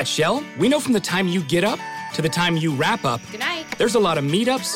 [0.00, 1.78] At Shell, we know from the time you get up
[2.14, 3.66] to the time you wrap up, Good night.
[3.76, 4.74] there's a lot of meetups,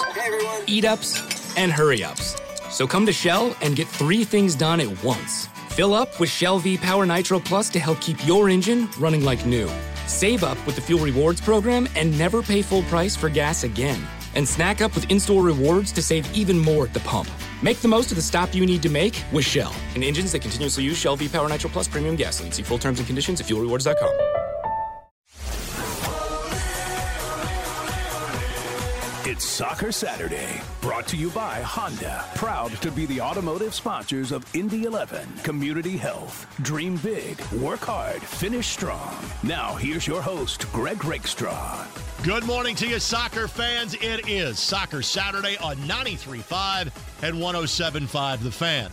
[0.66, 2.36] eat ups, and hurry ups.
[2.68, 5.46] So come to Shell and get three things done at once.
[5.70, 9.46] Fill up with Shell V Power Nitro Plus to help keep your engine running like
[9.46, 9.70] new.
[10.06, 14.06] Save up with the Fuel Rewards program and never pay full price for gas again.
[14.34, 17.30] And snack up with in store rewards to save even more at the pump.
[17.62, 19.74] Make the most of the stop you need to make with Shell.
[19.94, 22.52] And engines that continuously use Shell V Power Nitro Plus premium gasoline.
[22.52, 24.33] See full terms and conditions at fuelrewards.com.
[29.34, 32.24] It's Soccer Saturday, brought to you by Honda.
[32.36, 36.46] Proud to be the automotive sponsors of Indy 11, Community Health.
[36.62, 39.12] Dream big, work hard, finish strong.
[39.42, 41.84] Now, here's your host, Greg Rakestraw.
[42.22, 43.94] Good morning to you, soccer fans.
[43.94, 46.92] It is Soccer Saturday on 93.5
[47.24, 48.88] and 107.5 The Fan.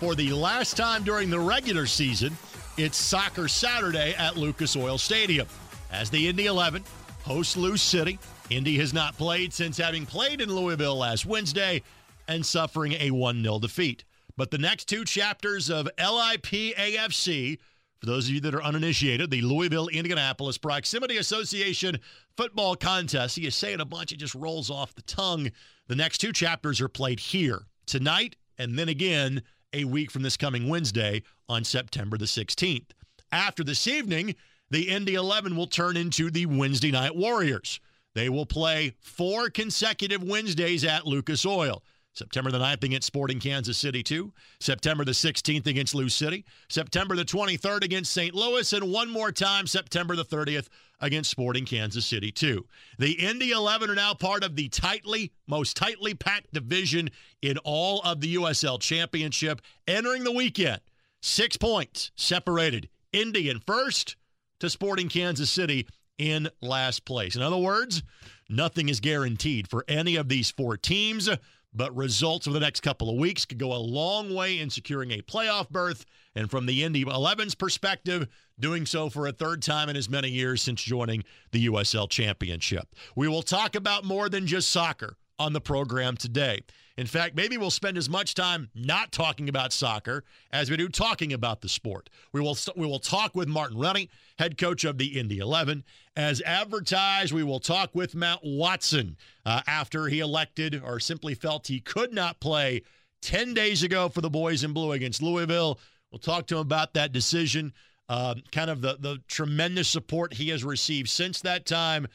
[0.00, 2.34] For the last time during the regular season,
[2.78, 5.46] it's Soccer Saturday at Lucas Oil Stadium.
[5.90, 6.82] As the Indy 11
[7.24, 8.18] hosts Lou City,
[8.56, 11.82] Indy has not played since having played in Louisville last Wednesday
[12.28, 14.04] and suffering a 1 0 defeat.
[14.36, 16.46] But the next two chapters of LIP
[16.76, 17.58] AFC
[18.02, 22.00] for those of you that are uninitiated, the Louisville Indianapolis Proximity Association
[22.36, 23.38] football contest.
[23.38, 25.52] You say it a bunch, it just rolls off the tongue.
[25.86, 30.36] The next two chapters are played here tonight and then again a week from this
[30.36, 32.90] coming Wednesday on September the 16th.
[33.30, 34.34] After this evening,
[34.68, 37.78] the Indy 11 will turn into the Wednesday Night Warriors.
[38.14, 41.82] They will play four consecutive Wednesdays at Lucas Oil.
[42.14, 47.16] September the 9th against Sporting Kansas City 2, September the 16th against Lou City, September
[47.16, 48.34] the 23rd against St.
[48.34, 50.68] Louis, and one more time September the 30th
[51.00, 52.66] against Sporting Kansas City 2.
[52.98, 57.08] The Indy 11 are now part of the tightly, most tightly packed division
[57.40, 60.82] in all of the USL Championship, entering the weekend.
[61.22, 64.16] Six points separated Indy in first
[64.60, 65.86] to Sporting Kansas City
[66.18, 67.36] in last place.
[67.36, 68.02] In other words,
[68.48, 71.28] nothing is guaranteed for any of these four teams
[71.74, 75.10] but results over the next couple of weeks could go a long way in securing
[75.12, 76.04] a playoff berth.
[76.34, 78.28] And from the Indy 11's perspective,
[78.58, 82.88] doing so for a third time in as many years since joining the USL Championship.
[83.16, 86.60] We will talk about more than just soccer on the program today.
[86.96, 90.88] In fact, maybe we'll spend as much time not talking about soccer as we do
[90.88, 92.10] talking about the sport.
[92.32, 95.84] We will we will talk with Martin Rennie, head coach of the Indy 11.
[96.16, 99.16] As advertised, we will talk with Matt Watson
[99.46, 102.82] uh, after he elected or simply felt he could not play
[103.22, 105.78] 10 days ago for the boys in blue against Louisville.
[106.10, 107.72] We'll talk to him about that decision,
[108.10, 112.06] uh, kind of the, the tremendous support he has received since that time,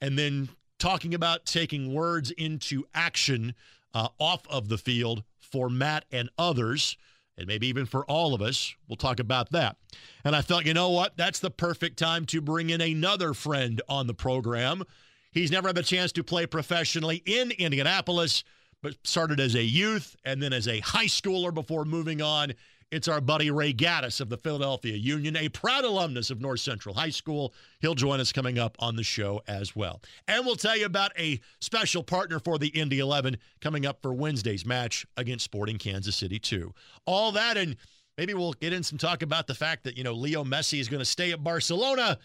[0.00, 0.48] and then
[0.80, 3.54] talking about taking words into action
[3.94, 6.96] uh, off of the field for Matt and others,
[7.38, 8.74] and maybe even for all of us.
[8.88, 9.76] We'll talk about that.
[10.24, 11.16] And I thought, you know what?
[11.16, 14.82] That's the perfect time to bring in another friend on the program.
[15.30, 18.44] He's never had the chance to play professionally in Indianapolis,
[18.82, 22.52] but started as a youth and then as a high schooler before moving on
[22.94, 26.94] it's our buddy Ray Gaddis of the Philadelphia Union, a proud alumnus of North Central
[26.94, 27.52] High School.
[27.80, 30.00] He'll join us coming up on the show as well.
[30.28, 34.14] And we'll tell you about a special partner for the Indy 11 coming up for
[34.14, 36.72] Wednesday's match against Sporting Kansas City 2.
[37.04, 37.76] All that, and
[38.16, 40.88] maybe we'll get in some talk about the fact that, you know, Leo Messi is
[40.88, 42.16] going to stay at Barcelona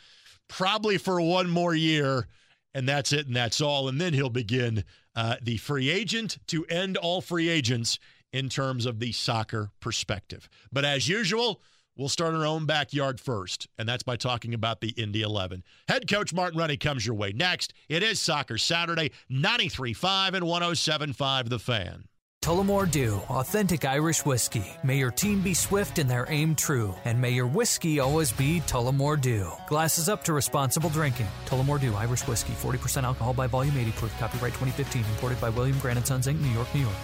[0.49, 2.27] probably for one more year.
[2.75, 3.87] And that's it, and that's all.
[3.87, 4.83] And then he'll begin
[5.15, 7.97] uh, the free agent to end all free agents
[8.31, 10.49] in terms of the soccer perspective.
[10.71, 11.61] But as usual,
[11.95, 15.63] we'll start our own backyard first, and that's by talking about the Indy 11.
[15.87, 17.73] Head coach Martin Rennie comes your way next.
[17.87, 22.05] It is Soccer Saturday, 93.5 and 107.5 The Fan.
[22.41, 24.63] Tullamore Dew, authentic Irish whiskey.
[24.81, 28.61] May your team be swift and their aim true, and may your whiskey always be
[28.61, 29.51] Tullamore Dew.
[29.67, 31.27] Glasses up to responsible drinking.
[31.45, 34.17] Tullamore Dew, Irish whiskey, 40% alcohol by volume, 80 proof.
[34.19, 36.95] Copyright 2015, imported by William Grant & Sons Inc., New York, New York.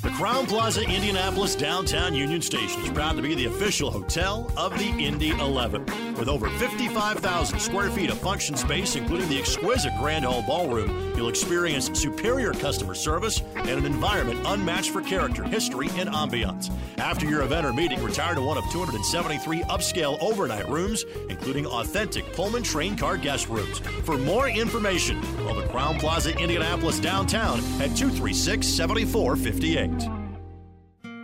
[0.00, 4.78] The Crowne Plaza Indianapolis downtown Union Station is proud to be the official hotel of
[4.78, 6.14] the Indy 11.
[6.14, 11.28] With over 55,000 square feet of function space, including the exquisite Grand Hall Ballroom, you'll
[11.28, 16.70] experience superior customer service and an environment unmatched for character, history, and ambiance.
[16.98, 22.32] After your event or meeting, retire to one of 273 upscale overnight rooms, including authentic
[22.34, 23.80] Pullman train car guest rooms.
[24.04, 29.87] For more information, call the Crowne Plaza Indianapolis downtown at 236 7458.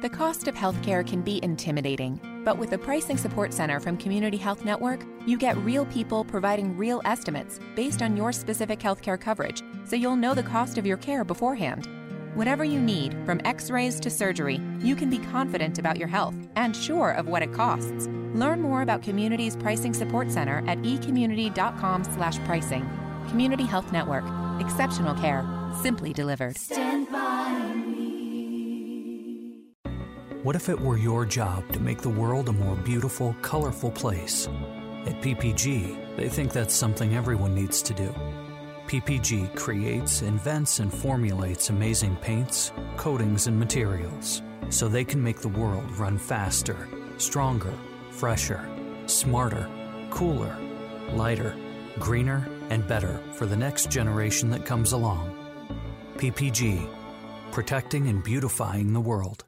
[0.05, 4.37] The cost of healthcare can be intimidating, but with the Pricing Support Center from Community
[4.37, 9.63] Health Network, you get real people providing real estimates based on your specific healthcare coverage,
[9.87, 11.89] so you'll know the cost of your care beforehand.
[12.35, 16.35] Whatever you need, from x rays to surgery, you can be confident about your health
[16.57, 18.07] and sure of what it costs.
[18.35, 22.87] Learn more about Community's Pricing Support Center at ecommunity.com/slash pricing.
[23.29, 24.25] Community Health Network.
[24.61, 25.47] Exceptional care.
[25.81, 26.59] Simply delivered.
[26.59, 27.84] Stand by me.
[30.45, 34.47] What if it were your job to make the world a more beautiful, colorful place?
[35.07, 38.15] At PPG, they think that's something everyone needs to do.
[38.87, 45.49] PPG creates, invents, and formulates amazing paints, coatings, and materials so they can make the
[45.49, 47.73] world run faster, stronger,
[48.11, 48.69] fresher,
[49.07, 49.67] smarter,
[50.11, 50.55] cooler,
[51.15, 51.57] lighter,
[51.99, 55.35] greener, and better for the next generation that comes along.
[56.19, 56.87] PPG,
[57.51, 59.47] protecting and beautifying the world.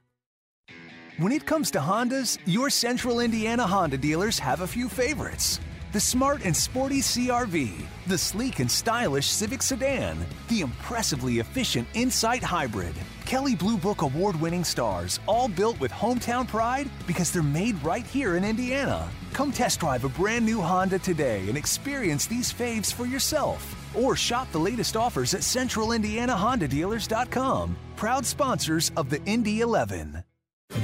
[1.18, 5.60] When it comes to Hondas, your Central Indiana Honda dealers have a few favorites
[5.92, 7.72] the smart and sporty CRV,
[8.06, 10.18] the sleek and stylish Civic Sedan,
[10.48, 12.94] the impressively efficient Insight Hybrid.
[13.24, 18.06] Kelley Blue Book award winning stars, all built with hometown pride because they're made right
[18.06, 19.08] here in Indiana.
[19.32, 23.74] Come test drive a brand new Honda today and experience these faves for yourself.
[23.96, 27.76] Or shop the latest offers at centralindianahondadealers.com.
[27.96, 30.25] Proud sponsors of the Indy 11.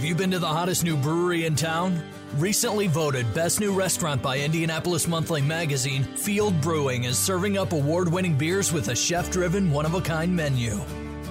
[0.02, 2.02] Have you been to the hottest new brewery in town?
[2.34, 8.12] Recently voted Best New Restaurant by Indianapolis Monthly Magazine, Field Brewing is serving up award
[8.12, 10.72] winning beers with a chef driven, one of a kind menu.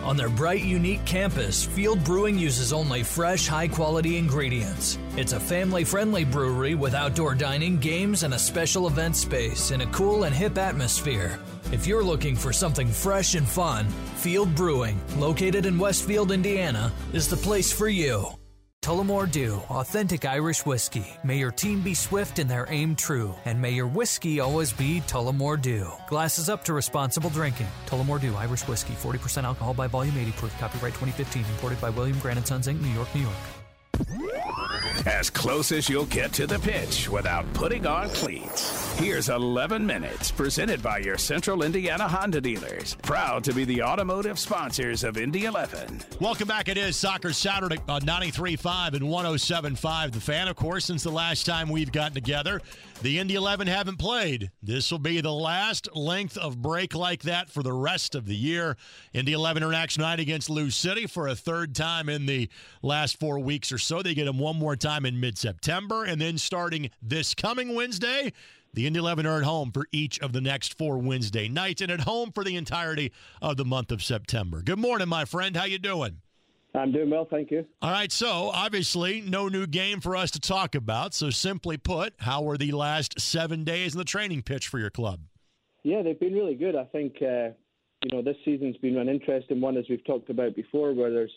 [0.03, 4.97] On their bright, unique campus, Field Brewing uses only fresh, high quality ingredients.
[5.17, 9.81] It's a family friendly brewery with outdoor dining, games, and a special event space in
[9.81, 11.37] a cool and hip atmosphere.
[11.73, 17.27] If you're looking for something fresh and fun, Field Brewing, located in Westfield, Indiana, is
[17.27, 18.25] the place for you.
[18.81, 21.05] Tullamore Dew, authentic Irish whiskey.
[21.23, 25.01] May your team be swift and their aim true, and may your whiskey always be
[25.01, 25.87] Tullamore Dew.
[26.07, 27.67] Glasses up to responsible drinking.
[27.85, 30.57] Tullamore Dew Irish whiskey, 40% alcohol by volume, 80 proof.
[30.57, 34.80] Copyright 2015, imported by William Grant & Sons Inc., New York, New York.
[35.05, 38.93] As close as you'll get to the pitch without putting on cleats.
[38.99, 42.95] Here's 11 minutes presented by your Central Indiana Honda dealers.
[43.01, 46.01] Proud to be the automotive sponsors of Indy 11.
[46.19, 46.69] Welcome back.
[46.69, 50.11] It is Soccer Saturday uh, on 93.5 and 107.5.
[50.11, 52.61] The fan, of course, since the last time we've gotten together.
[53.01, 54.51] The Indy 11 haven't played.
[54.61, 58.35] This will be the last length of break like that for the rest of the
[58.35, 58.77] year.
[59.11, 62.47] Indy 11 are next night against Lou City for a third time in the
[62.83, 64.03] last four weeks or so.
[64.03, 66.03] They get them one more time in mid September.
[66.03, 68.33] And then starting this coming Wednesday,
[68.75, 71.91] the Indy 11 are at home for each of the next four Wednesday nights and
[71.91, 73.11] at home for the entirety
[73.41, 74.61] of the month of September.
[74.61, 75.57] Good morning, my friend.
[75.57, 76.21] How you doing?
[76.73, 77.65] I'm doing well, thank you.
[77.81, 81.13] All right, so obviously no new game for us to talk about.
[81.13, 84.89] So simply put, how were the last seven days in the training pitch for your
[84.89, 85.21] club?
[85.83, 86.75] Yeah, they've been really good.
[86.75, 87.49] I think uh,
[88.03, 91.31] you know this season's been an interesting one, as we've talked about before, where there's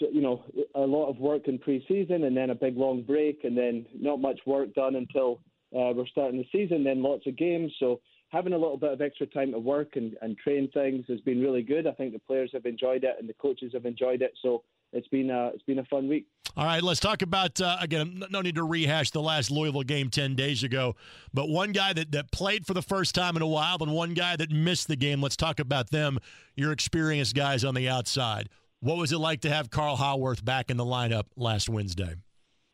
[0.00, 0.44] you know
[0.74, 4.20] a lot of work in pre-season and then a big long break, and then not
[4.20, 5.40] much work done until
[5.74, 6.84] uh, we're starting the season.
[6.84, 8.00] Then lots of games, so
[8.34, 11.40] having a little bit of extra time to work and, and train things has been
[11.40, 11.86] really good.
[11.86, 14.32] I think the players have enjoyed it and the coaches have enjoyed it.
[14.42, 16.26] So it's been a, it's been a fun week.
[16.56, 18.22] All right, let's talk about uh, again.
[18.30, 20.94] No need to rehash the last Louisville game ten days ago,
[21.32, 24.14] but one guy that that played for the first time in a while, and one
[24.14, 25.20] guy that missed the game.
[25.20, 26.18] Let's talk about them.
[26.54, 28.48] Your experienced guys on the outside.
[28.78, 32.14] What was it like to have Carl Haworth back in the lineup last Wednesday?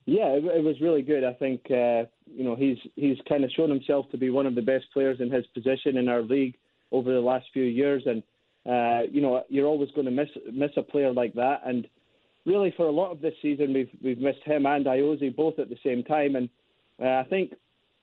[0.04, 1.24] Yeah, it, it was really good.
[1.24, 4.54] I think uh, you know he's he's kind of shown himself to be one of
[4.54, 6.56] the best players in his position in our league
[6.92, 8.22] over the last few years, and
[8.66, 11.86] uh, you know you're always going to miss miss a player like that, and
[12.46, 15.68] really for a lot of this season, we've we've missed him and Ayoze both at
[15.68, 16.48] the same time, and
[17.02, 17.54] uh, I think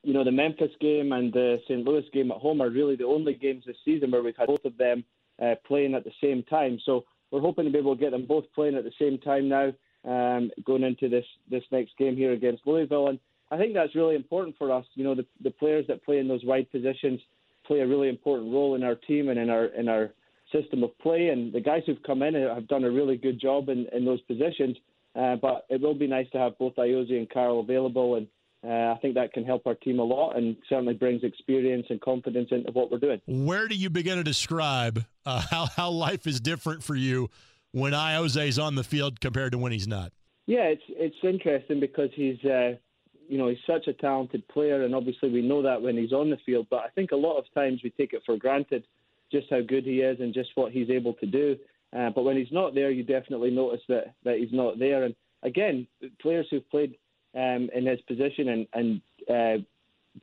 [0.03, 1.83] you know the Memphis game and the St.
[1.83, 4.65] Louis game at home are really the only games this season where we've had both
[4.65, 5.03] of them
[5.41, 6.79] uh, playing at the same time.
[6.85, 9.49] So we're hoping to be able to get them both playing at the same time
[9.49, 9.73] now,
[10.05, 13.19] um, going into this this next game here against Louisville, and
[13.51, 14.85] I think that's really important for us.
[14.95, 17.19] You know, the the players that play in those wide positions
[17.65, 20.13] play a really important role in our team and in our in our
[20.51, 21.29] system of play.
[21.29, 24.21] And the guys who've come in have done a really good job in, in those
[24.21, 24.77] positions.
[25.15, 28.27] Uh, but it will be nice to have both Ayoze and Carl available, and
[28.63, 31.99] uh, I think that can help our team a lot, and certainly brings experience and
[32.01, 33.19] confidence into what we're doing.
[33.25, 37.29] Where do you begin to describe uh, how how life is different for you
[37.71, 40.11] when is on the field compared to when he's not?
[40.45, 42.73] Yeah, it's it's interesting because he's uh,
[43.27, 46.29] you know he's such a talented player, and obviously we know that when he's on
[46.29, 46.67] the field.
[46.69, 48.85] But I think a lot of times we take it for granted
[49.31, 51.57] just how good he is and just what he's able to do.
[51.97, 55.03] Uh, but when he's not there, you definitely notice that, that he's not there.
[55.03, 55.87] And again,
[56.21, 56.95] players who've played
[57.35, 59.63] um, in his position and, and uh,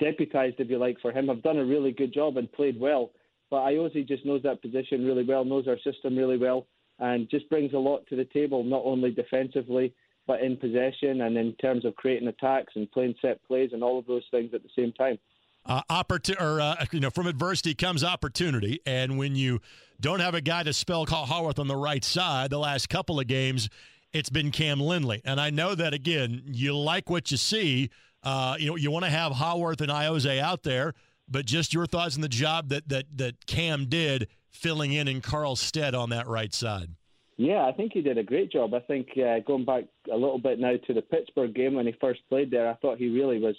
[0.02, 3.10] deputised, if you like, for him have done a really good job and played well.
[3.50, 6.66] But Ayoze just knows that position really well, knows our system really well,
[6.98, 9.94] and just brings a lot to the table, not only defensively
[10.26, 13.98] but in possession and in terms of creating attacks and playing set plays and all
[13.98, 15.18] of those things at the same time.
[15.66, 19.60] Uh, opportunity, or uh, you know, from adversity comes opportunity, and when you
[19.98, 23.18] don't have a guy to spell Carl Haworth on the right side, the last couple
[23.18, 23.70] of games,
[24.12, 27.88] it's been Cam Lindley, and I know that again, you like what you see.
[28.22, 30.92] Uh, you know, you want to have Haworth and Ayoze out there,
[31.28, 35.22] but just your thoughts on the job that that that Cam did filling in in
[35.22, 36.90] Carl's stead on that right side.
[37.36, 38.74] Yeah, I think he did a great job.
[38.74, 41.94] I think uh, going back a little bit now to the Pittsburgh game when he
[42.00, 43.56] first played there, I thought he really was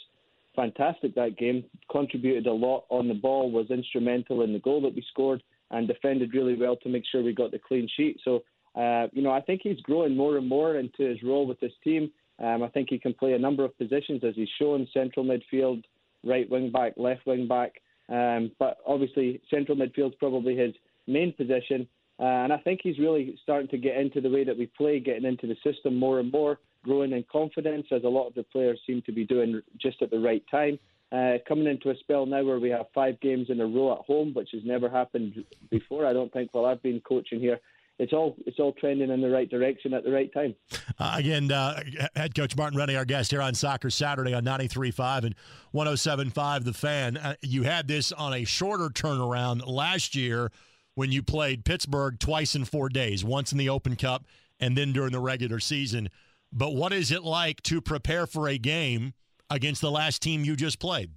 [0.56, 1.64] fantastic that game.
[1.92, 5.88] Contributed a lot on the ball, was instrumental in the goal that we scored, and
[5.88, 8.20] defended really well to make sure we got the clean sheet.
[8.24, 8.44] So,
[8.76, 11.74] uh, you know, I think he's growing more and more into his role with this
[11.84, 12.12] team.
[12.44, 15.84] Um, I think he can play a number of positions as he's shown central midfield,
[16.24, 17.82] right wing back, left wing back.
[18.10, 20.74] Um, but obviously, central midfield's probably his
[21.08, 21.88] main position.
[22.20, 25.00] Uh, and I think he's really starting to get into the way that we play,
[25.00, 28.44] getting into the system more and more, growing in confidence, as a lot of the
[28.44, 30.80] players seem to be doing just at the right time.
[31.12, 34.06] Uh, coming into a spell now where we have five games in a row at
[34.06, 36.06] home, which has never happened before.
[36.06, 37.60] I don't think while I've been coaching here.
[37.98, 40.54] It's all it's all trending in the right direction at the right time.
[41.00, 41.82] Uh, again, uh,
[42.14, 45.36] head coach Martin Rennie, our guest here on Soccer Saturday on 93.5 and
[45.74, 47.16] 107.5 The Fan.
[47.16, 50.52] Uh, you had this on a shorter turnaround last year
[50.96, 54.26] when you played Pittsburgh twice in four days, once in the Open Cup
[54.60, 56.10] and then during the regular season.
[56.58, 59.14] But what is it like to prepare for a game
[59.50, 61.12] against the last team you just played?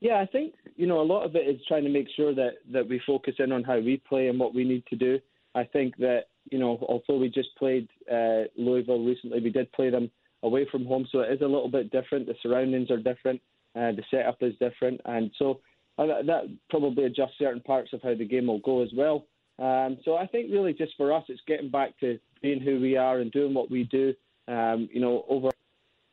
[0.00, 2.54] Yeah, I think you know a lot of it is trying to make sure that
[2.72, 5.20] that we focus in on how we play and what we need to do.
[5.54, 9.88] I think that you know although we just played uh, Louisville recently, we did play
[9.88, 10.10] them
[10.42, 12.26] away from home, so it is a little bit different.
[12.26, 13.40] The surroundings are different,
[13.76, 15.60] uh, the setup is different, and so
[15.96, 19.26] and that probably adjusts certain parts of how the game will go as well.
[19.58, 22.96] Um, so I think really just for us, it's getting back to being who we
[22.96, 24.12] are and doing what we do.
[24.48, 25.50] Um, you know, over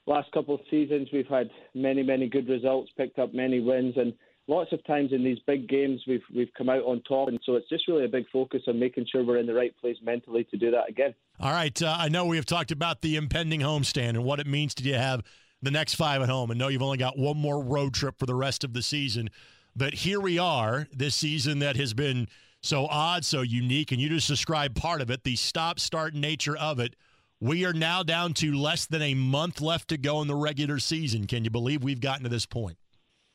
[0.07, 4.13] last couple of seasons, we've had many, many good results, picked up many wins, and
[4.47, 7.29] lots of times in these big games, we've we've come out on top.
[7.29, 9.75] And so it's just really a big focus on making sure we're in the right
[9.79, 11.13] place mentally to do that again.
[11.39, 14.47] All right, uh, I know we have talked about the impending homestand and what it
[14.47, 15.23] means to you have
[15.61, 18.25] the next five at home, and know you've only got one more road trip for
[18.25, 19.29] the rest of the season.
[19.75, 22.27] But here we are this season that has been
[22.61, 26.57] so odd, so unique, and you just described part of it the stop start nature
[26.57, 26.95] of it.
[27.43, 30.79] We are now down to less than a month left to go in the regular
[30.79, 31.27] season.
[31.27, 32.77] Can you believe we've gotten to this point?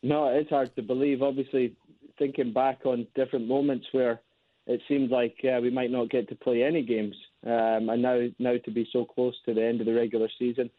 [0.02, 1.20] No, it's hard to believe.
[1.20, 1.76] Obviously,
[2.18, 4.22] thinking back on different moments where
[4.66, 8.26] it seemed like uh, we might not get to play any games, um, and now
[8.38, 10.70] now to be so close to the end of the regular season,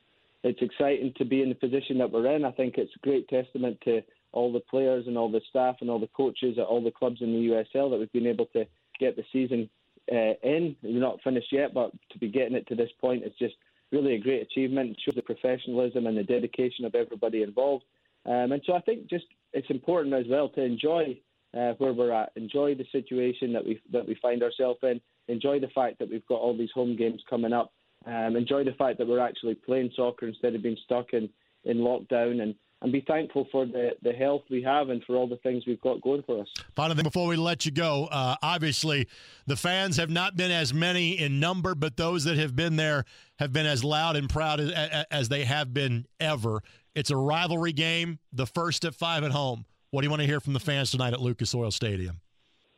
[0.43, 2.43] it's exciting to be in the position that we're in.
[2.43, 5.89] I think it's a great testament to all the players and all the staff and
[5.91, 8.65] all the coaches at all the clubs in the USL that we've been able to
[9.00, 9.69] get the season
[10.12, 10.75] uh, in.
[10.82, 13.56] We're not finished yet, but to be getting it to this point is just
[13.92, 14.92] really a great achievement.
[14.92, 17.86] It shows the professionalism and the dedication of everybody involved.
[18.25, 21.20] Um, and so I think just it's important as well to enjoy
[21.58, 25.60] uh, where we're at, enjoy the situation that we that we find ourselves in, enjoy
[25.60, 27.74] the fact that we've got all these home games coming up,
[28.06, 31.30] um, enjoy the fact that we're actually playing soccer instead of being stuck in
[31.66, 35.27] in lockdown and and be thankful for the, the health we have and for all
[35.27, 36.48] the things we've got going for us.
[36.75, 39.07] Final thing before we let you go, uh, obviously
[39.48, 43.05] the fans have not been as many in number, but those that have been there
[43.38, 44.71] have been as loud and proud as,
[45.12, 46.62] as they have been ever.
[46.95, 49.65] It's a rivalry game, the first at five at home.
[49.91, 52.21] What do you want to hear from the fans tonight at Lucas Oil Stadium?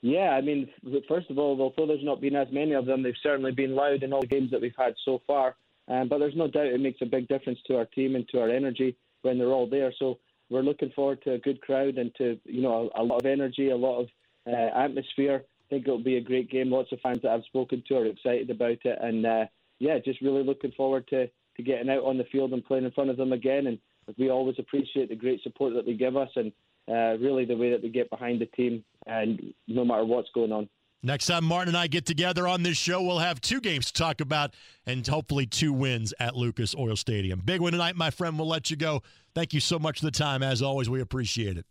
[0.02, 0.68] Yeah, I mean,
[1.08, 4.02] first of all, although there's not been as many of them, they've certainly been loud
[4.02, 5.56] in all the games that we've had so far.
[5.88, 8.40] Um, but there's no doubt it makes a big difference to our team and to
[8.40, 9.94] our energy when they're all there.
[9.98, 13.20] So we're looking forward to a good crowd and to you know a, a lot
[13.20, 14.08] of energy, a lot of
[14.48, 15.44] uh, atmosphere.
[15.46, 16.70] I think it'll be a great game.
[16.72, 19.46] Lots of fans that I've spoken to are excited about it, and uh,
[19.80, 22.92] yeah, just really looking forward to to getting out on the field and playing in
[22.92, 23.68] front of them again.
[23.68, 23.78] And
[24.18, 26.52] we always appreciate the great support that they give us, and
[26.90, 30.52] uh, really the way that they get behind the team, and no matter what's going
[30.52, 30.70] on.
[31.04, 33.94] Next time Martin and I get together on this show, we'll have two games to
[33.94, 34.54] talk about
[34.86, 37.42] and hopefully two wins at Lucas Oil Stadium.
[37.44, 38.38] Big win tonight, my friend.
[38.38, 39.02] We'll let you go.
[39.34, 40.44] Thank you so much for the time.
[40.44, 41.66] As always, we appreciate it.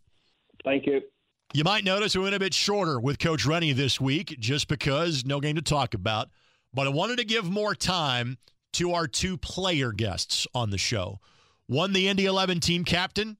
[0.65, 1.01] Thank you.
[1.53, 5.25] You might notice we went a bit shorter with Coach Rennie this week just because
[5.25, 6.29] no game to talk about.
[6.73, 8.37] But I wanted to give more time
[8.73, 11.19] to our two player guests on the show.
[11.67, 13.37] One, the Indy 11 team captain,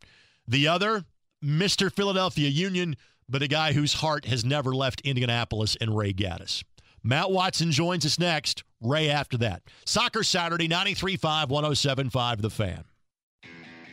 [0.48, 1.04] the other,
[1.44, 1.92] Mr.
[1.92, 2.96] Philadelphia Union
[3.32, 6.64] but a guy whose heart has never left Indianapolis and Ray Gaddis.
[7.04, 8.64] Matt Watson joins us next.
[8.82, 9.64] Ray after that.
[9.86, 12.84] Soccer Saturday, 93.5, 107.5, The Fan.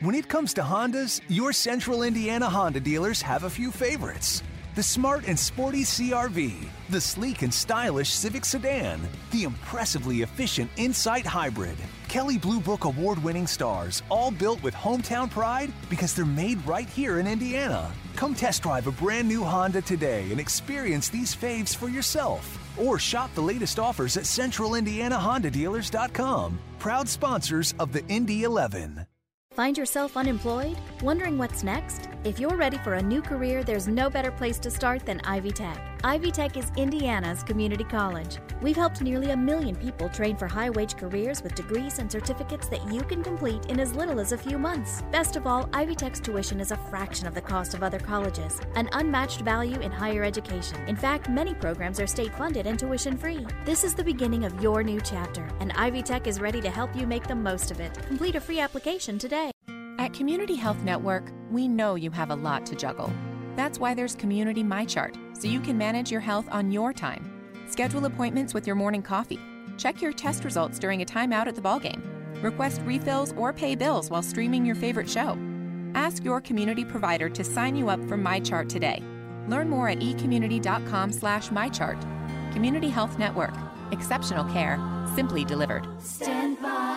[0.01, 4.43] When it comes to Hondas, your central Indiana Honda dealers have a few favorites.
[4.75, 6.53] the smart and sporty CRV,
[6.89, 11.75] the sleek and stylish Civic sedan, the impressively efficient Insight Hybrid.
[12.07, 16.87] Kelley Blue Book award winning stars, all built with hometown pride because they're made right
[16.87, 17.91] here in Indiana.
[18.19, 22.59] Come test drive a brand new Honda today and experience these faves for yourself.
[22.77, 26.59] Or shop the latest offers at centralindianahondadealers.com.
[26.79, 29.05] Proud sponsors of the Indy 11.
[29.53, 30.75] Find yourself unemployed?
[31.01, 32.09] Wondering what's next?
[32.25, 35.51] If you're ready for a new career, there's no better place to start than Ivy
[35.51, 35.81] Tech.
[36.03, 38.37] Ivy Tech is Indiana's community college.
[38.61, 42.69] We've helped nearly a million people train for high wage careers with degrees and certificates
[42.69, 45.01] that you can complete in as little as a few months.
[45.11, 48.61] Best of all, Ivy Tech's tuition is a fraction of the cost of other colleges,
[48.75, 50.77] an unmatched value in higher education.
[50.87, 53.45] In fact, many programs are state funded and tuition free.
[53.65, 56.95] This is the beginning of your new chapter, and Ivy Tech is ready to help
[56.95, 57.93] you make the most of it.
[58.07, 59.51] Complete a free application today.
[59.97, 63.11] At Community Health Network, we know you have a lot to juggle.
[63.55, 67.31] That's why there's Community MyChart, so you can manage your health on your time.
[67.67, 69.39] Schedule appointments with your morning coffee.
[69.77, 72.01] Check your test results during a timeout at the ballgame.
[72.43, 75.37] Request refills or pay bills while streaming your favorite show.
[75.95, 79.03] Ask your community provider to sign you up for MyChart today.
[79.47, 81.99] Learn more at ecommunity.com slash mychart.
[82.53, 83.53] Community Health Network.
[83.91, 84.79] Exceptional care,
[85.15, 85.87] simply delivered.
[85.99, 86.88] Stand by.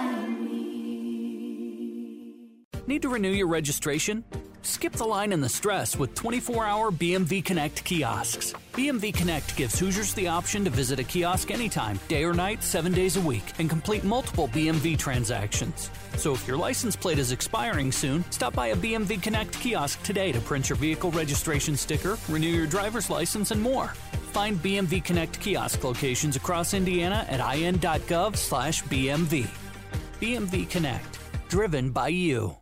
[2.89, 4.25] Need to renew your registration?
[4.63, 8.55] Skip the line and the stress with 24 hour BMV Connect kiosks.
[8.73, 12.93] BMV Connect gives Hoosiers the option to visit a kiosk anytime, day or night, seven
[12.93, 15.91] days a week, and complete multiple BMV transactions.
[16.17, 20.33] So if your license plate is expiring soon, stop by a BMV Connect kiosk today
[20.33, 23.89] to print your vehicle registration sticker, renew your driver's license, and more.
[24.33, 29.47] Find BMV Connect kiosk locations across Indiana at in.gov/bmv.
[30.21, 32.62] BMV Connect, driven by you.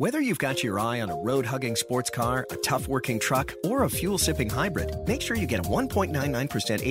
[0.00, 3.52] Whether you've got your eye on a road hugging sports car, a tough working truck,
[3.64, 6.12] or a fuel sipping hybrid, make sure you get a 1.99%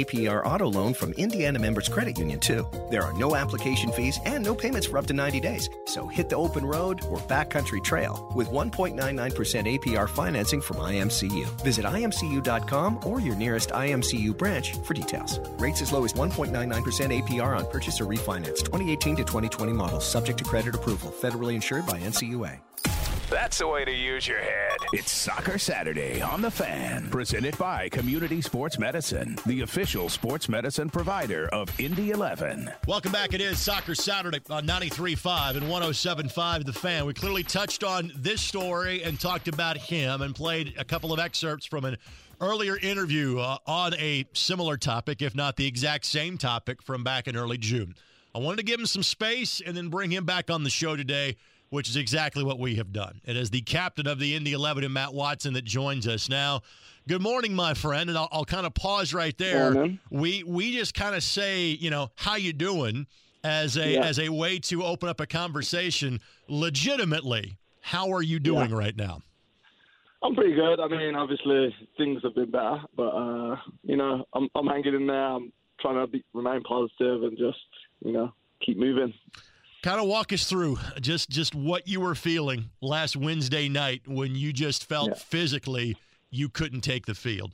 [0.04, 2.68] APR auto loan from Indiana Members Credit Union, too.
[2.92, 5.70] There are no application fees and no payments for up to 90 days.
[5.86, 11.46] So hit the open road or backcountry trail with 1.99% APR financing from IMCU.
[11.62, 15.40] Visit imcu.com or your nearest IMCU branch for details.
[15.60, 16.52] Rates as low as 1.99%
[17.22, 18.66] APR on purchase or refinance.
[18.66, 21.10] 2018 to 2020 models, subject to credit approval.
[21.10, 22.67] Federally insured by NCUA.
[23.30, 24.78] That's the way to use your head.
[24.94, 30.90] It's Soccer Saturday on The Fan, presented by Community Sports Medicine, the official sports medicine
[30.90, 32.72] provider of Indy 11.
[32.88, 33.34] Welcome back.
[33.34, 37.06] It is Soccer Saturday on 93.5 and 107.5 The Fan.
[37.06, 41.20] We clearly touched on this story and talked about him and played a couple of
[41.20, 41.98] excerpts from an
[42.40, 47.28] earlier interview uh, on a similar topic, if not the exact same topic from back
[47.28, 47.94] in early June.
[48.34, 50.96] I wanted to give him some space and then bring him back on the show
[50.96, 51.36] today
[51.70, 53.22] which is exactly what we have done.
[53.26, 56.62] It is the captain of the Indy 11 and Matt Watson that joins us now.
[57.08, 59.72] Good morning, my friend, and I'll, I'll kind of pause right there.
[59.72, 60.00] Morning.
[60.12, 63.08] We we just kind of say, you know, how you doing
[63.44, 64.02] as a Yeah.
[64.06, 67.58] as a way to open up a conversation legitimately.
[67.82, 69.22] How are you doing right now?
[70.24, 70.80] I'm pretty good.
[70.80, 75.08] I mean, obviously things have been better, but uh, you know, I'm I'm hanging in
[75.08, 75.16] there.
[75.28, 77.58] I'm trying to be, remain positive and just
[78.04, 78.34] you know
[78.66, 79.14] keep moving.
[79.88, 84.36] Kind of walk us through just just what you were feeling last Wednesday night when
[84.36, 85.14] you just felt Yeah.
[85.16, 85.96] physically
[86.30, 87.54] you couldn't take the field.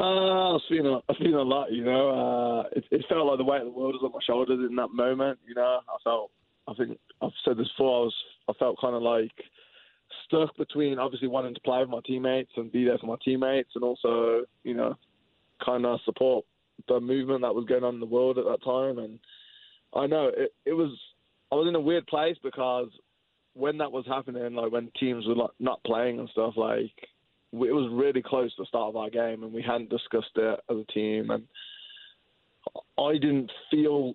[0.00, 2.10] Uh, I was feeling, a- I was feeling a lot, you know.
[2.10, 4.74] Uh, it, it felt like the weight of the world was on my shoulders in
[4.74, 5.82] that moment, you know.
[5.88, 6.32] I felt,
[6.66, 8.00] I think I've said this before.
[8.00, 8.14] I was,
[8.48, 9.30] I felt kind of like
[10.24, 13.70] stuck between obviously wanting to play with my teammates and be there for my teammates,
[13.76, 14.96] and also, you know,
[15.64, 16.44] kind of support
[16.88, 18.98] the movement that was going on in the world at that time.
[18.98, 19.20] And
[19.94, 20.90] I know it, it was,
[21.50, 22.88] I was in a weird place because
[23.54, 26.90] when that was happening, like when teams were like not playing and stuff, like
[27.52, 30.36] we- it was really close to the start of our game, and we hadn't discussed
[30.36, 31.44] it as a team, and
[32.98, 34.14] I didn't feel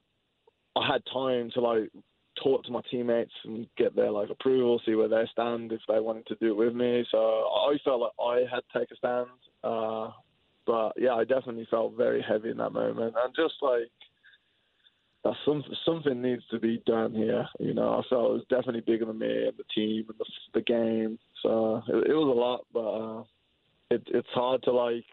[0.76, 1.92] I had time to like
[2.44, 6.00] talk to my teammates and get their like approval, see where they stand, if they
[6.00, 7.06] wanted to do it with me.
[7.12, 9.28] So I felt like I had to take a stand.
[9.63, 10.12] Uh,
[10.66, 13.90] but yeah, I definitely felt very heavy in that moment, and just like
[15.28, 17.48] that some, something needs to be done here.
[17.60, 20.26] You know, I felt it was definitely bigger than me and the team and the,
[20.54, 21.20] the game.
[21.44, 23.24] So it, it was a lot, but uh,
[23.92, 25.06] it, it's hard to like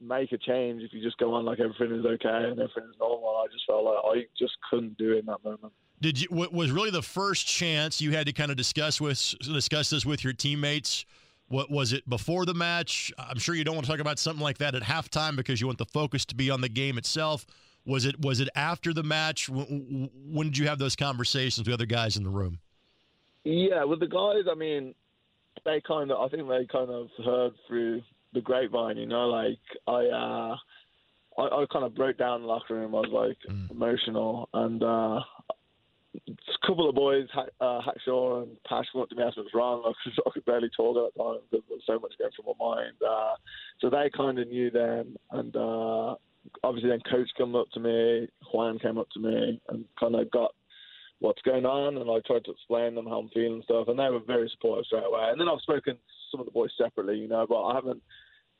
[0.00, 2.96] make a change if you just go on like everything is okay and everything is
[2.98, 3.42] normal.
[3.44, 5.72] I just felt like I just couldn't do it in that moment.
[6.00, 9.88] Did you was really the first chance you had to kind of discuss with discuss
[9.88, 11.06] this with your teammates?
[11.48, 13.12] What was it before the match?
[13.18, 15.66] I'm sure you don't want to talk about something like that at halftime because you
[15.66, 17.46] want the focus to be on the game itself.
[17.86, 19.48] Was it was it after the match?
[19.48, 22.58] When, when did you have those conversations with other guys in the room?
[23.44, 24.94] Yeah, with the guys, I mean,
[25.64, 28.02] they kind of I think they kind of heard through
[28.34, 30.56] the grapevine, you know, like I uh
[31.38, 32.94] I, I kind of broke down in the locker room.
[32.94, 33.70] I was like mm.
[33.70, 35.20] emotional and uh
[36.28, 37.26] a couple of boys,
[37.60, 39.92] uh, Hackshaw and Pash, went to me asked me what's wrong.
[40.26, 42.76] I could barely talk at that time because there was so much going through my
[42.76, 42.96] mind.
[43.06, 43.34] Uh,
[43.80, 46.14] so they kind of knew then, and uh,
[46.62, 50.30] obviously then coach came up to me, Juan came up to me, and kind of
[50.30, 50.52] got
[51.20, 53.98] what's going on, and I tried to explain them how I'm feeling and stuff, and
[53.98, 55.28] they were very supportive straight away.
[55.30, 58.02] And then I've spoken to some of the boys separately, you know, but I haven't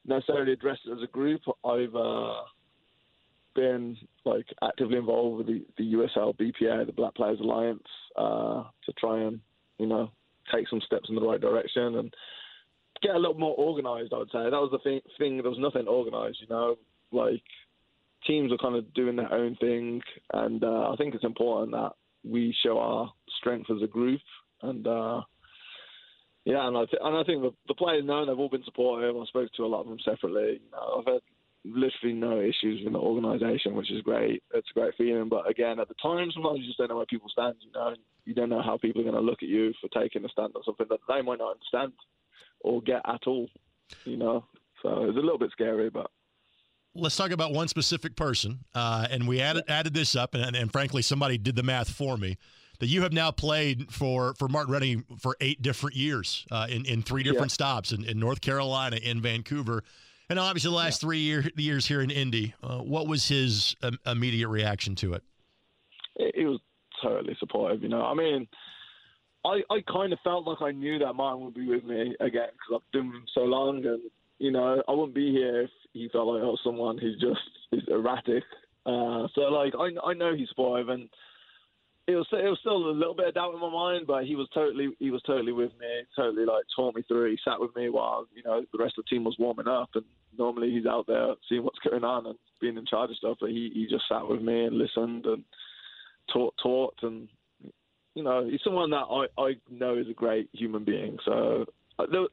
[0.07, 1.43] necessarily addressed it as a group.
[1.65, 2.43] I've uh,
[3.55, 7.83] been like actively involved with the, the USL BPA, the Black Players Alliance,
[8.17, 9.41] uh, to try and
[9.79, 10.11] you know
[10.55, 12.15] take some steps in the right direction and
[13.03, 14.13] get a little more organised.
[14.13, 15.01] I would say that was the thing.
[15.19, 16.41] Thing there was nothing organised.
[16.41, 16.77] You know,
[17.13, 17.43] like
[18.27, 20.01] teams are kind of doing their own thing,
[20.33, 21.93] and uh, I think it's important that
[22.25, 24.21] we show our strength as a group.
[24.63, 25.23] And uh,
[26.45, 29.17] yeah, and I th- and I think the, the players know they've all been supportive.
[29.17, 30.61] I spoke to a lot of them separately.
[30.63, 31.23] You know, I've had
[31.65, 34.43] literally no issues with the organisation, which is great.
[34.55, 35.29] It's a great feeling.
[35.29, 37.57] But again, at the time, sometimes you just don't know where people stand.
[37.61, 40.25] You know, you don't know how people are going to look at you for taking
[40.25, 41.93] a stand on something that they might not understand
[42.61, 43.49] or get at all.
[44.05, 44.45] You know,
[44.83, 46.11] so it's a little bit scary, but
[46.99, 48.61] let's talk about one specific person.
[48.75, 52.17] Uh, and we added added this up, and, and, frankly, somebody did the math for
[52.17, 52.37] me.
[52.79, 56.85] That you have now played for for Martin Rennie for eight different years uh, in
[56.85, 57.55] in three different yeah.
[57.55, 59.83] stops in, in North Carolina, in Vancouver,
[60.29, 61.07] and obviously the last yeah.
[61.07, 62.55] three year, years here in Indy.
[62.63, 65.23] Uh, what was his um, immediate reaction to it?
[66.35, 66.61] He was
[67.03, 67.83] totally supportive.
[67.83, 68.49] You know, I mean.
[69.45, 72.49] I, I kind of felt like I knew that Martin would be with me again
[72.51, 74.01] because I've done him so long, and
[74.41, 77.41] you know I wouldn't be here if he felt like oh someone who's just
[77.73, 78.45] is erratic.
[78.85, 81.09] Uh, so like I I know he's five and
[82.07, 84.37] it was it was still a little bit of doubt in my mind, but he
[84.37, 87.31] was totally he was totally with me, totally like taught me through.
[87.31, 89.91] He sat with me while you know the rest of the team was warming up,
[89.95, 90.05] and
[90.39, 93.51] normally he's out there seeing what's going on and being in charge of stuff, but
[93.51, 95.43] he he just sat with me and listened and
[96.33, 97.29] taught taught and
[98.15, 101.19] you know he's someone that I I know is a great human being.
[101.25, 101.67] So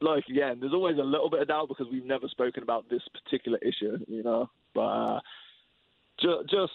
[0.02, 3.02] like again, there's always a little bit of doubt because we've never spoken about this
[3.14, 4.50] particular issue, you know.
[4.76, 5.20] But uh,
[6.20, 6.74] ju- just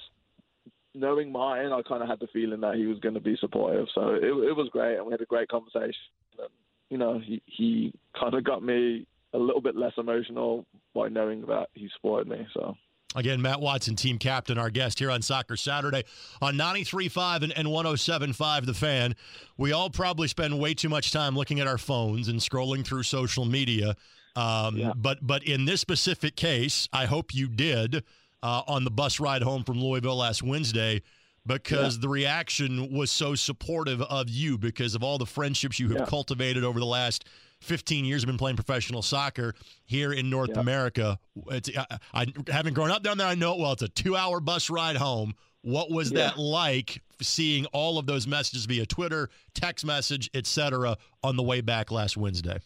[0.95, 3.87] knowing Martin, I kind of had the feeling that he was going to be supportive.
[3.95, 5.95] So it, it was great, and we had a great conversation.
[6.39, 6.49] And,
[6.91, 11.43] you know, he he kind of got me a little bit less emotional by knowing
[11.43, 12.47] that he supported me.
[12.55, 12.75] So.
[13.15, 16.05] Again, Matt Watson, team captain, our guest here on Soccer Saturday
[16.43, 19.17] on 93.5 and, and 107.5 The Fan.
[19.57, 23.05] We all probably spend way too much time looking at our phones and scrolling through
[23.05, 23.97] social media.
[24.37, 24.93] Um, yeah.
[24.95, 28.05] But but in this specific case, I hope you did
[28.43, 31.01] uh, on the bus ride home from Louisville last Wednesday
[31.47, 32.03] because yeah.
[32.03, 36.05] the reaction was so supportive of you because of all the friendships you have yeah.
[36.05, 37.25] cultivated over the last–
[37.61, 40.57] 15 years I've been playing professional soccer here in North.
[40.57, 41.19] America.
[41.51, 43.27] It's I, I, haven't grown up down there.
[43.27, 43.73] I know it well.
[43.73, 45.35] It's a two-hour bus ride home.
[45.63, 46.29] What was yeah.
[46.29, 51.61] that like seeing all of those messages via Twitter, text message, etc., on the way
[51.61, 52.59] back last Wednesday?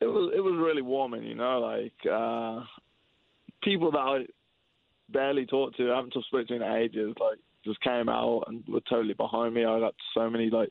[0.00, 2.64] It was it was really warming, you know, like uh,
[3.62, 4.26] people that I
[5.08, 8.80] barely talked to, I haven't talked to in ages, like just came out and were
[8.88, 9.64] totally behind me.
[9.64, 10.70] I got so many like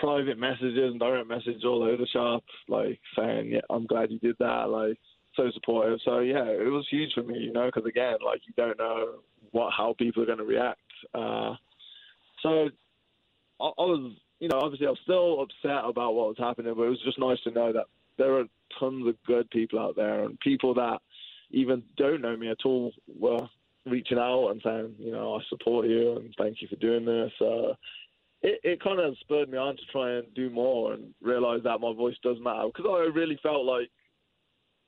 [0.00, 4.18] private messages and direct messages all over the shop, like saying, "Yeah, I'm glad you
[4.18, 4.98] did that." Like
[5.38, 6.00] so supportive.
[6.04, 9.20] So yeah, it was huge for me, you know, because again, like you don't know
[9.52, 10.80] what how people are going to react.
[11.14, 11.54] Uh,
[12.42, 12.68] so
[13.60, 16.82] I, I was, you know, obviously I was still upset about what was happening, but
[16.82, 17.86] it was just nice to know that
[18.18, 18.44] there are
[18.78, 20.98] tons of good people out there and people that
[21.50, 23.48] even don't know me at all were
[23.86, 27.32] reaching out and saying, you know, I support you and thank you for doing this.
[27.40, 27.74] Uh,
[28.42, 31.80] it, it kind of spurred me on to try and do more and realize that
[31.80, 33.90] my voice does matter because I really felt like,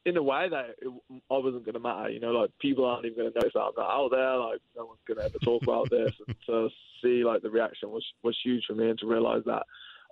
[0.06, 2.08] in a way, that it, I wasn't going to matter.
[2.08, 4.36] You know, like people aren't even going to notice that I'm not out there.
[4.36, 6.12] Like no one's going to ever talk about this.
[6.26, 6.68] And to
[7.02, 9.64] see like the reaction was was huge for me, and to realize that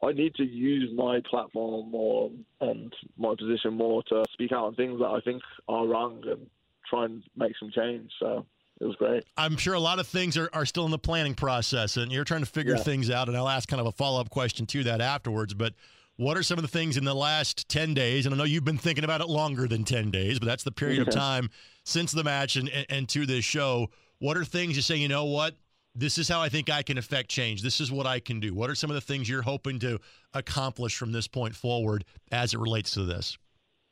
[0.03, 4.75] I need to use my platform more and my position more to speak out on
[4.75, 6.47] things that I think are wrong and
[6.89, 8.11] try and make some change.
[8.21, 8.47] So
[8.81, 9.25] it was great.
[9.37, 12.25] I'm sure a lot of things are, are still in the planning process, and you're
[12.25, 12.83] trying to figure yeah.
[12.83, 13.29] things out.
[13.29, 15.55] And I'll ask kind of a follow up question to that afterwards.
[15.55, 15.75] But
[16.17, 18.27] What are some of the things in the last 10 days?
[18.27, 20.73] And I know you've been thinking about it longer than 10 days, but that's the
[20.73, 21.49] period of time
[21.85, 23.89] since the match and, and, and to this show.
[24.19, 25.55] What are things you say, you know what?
[25.95, 27.63] This is how I think I can affect change.
[27.63, 28.53] This is what I can do.
[28.53, 30.01] What are some of the things you're hoping to
[30.35, 33.39] accomplish from this point forward as it relates to this?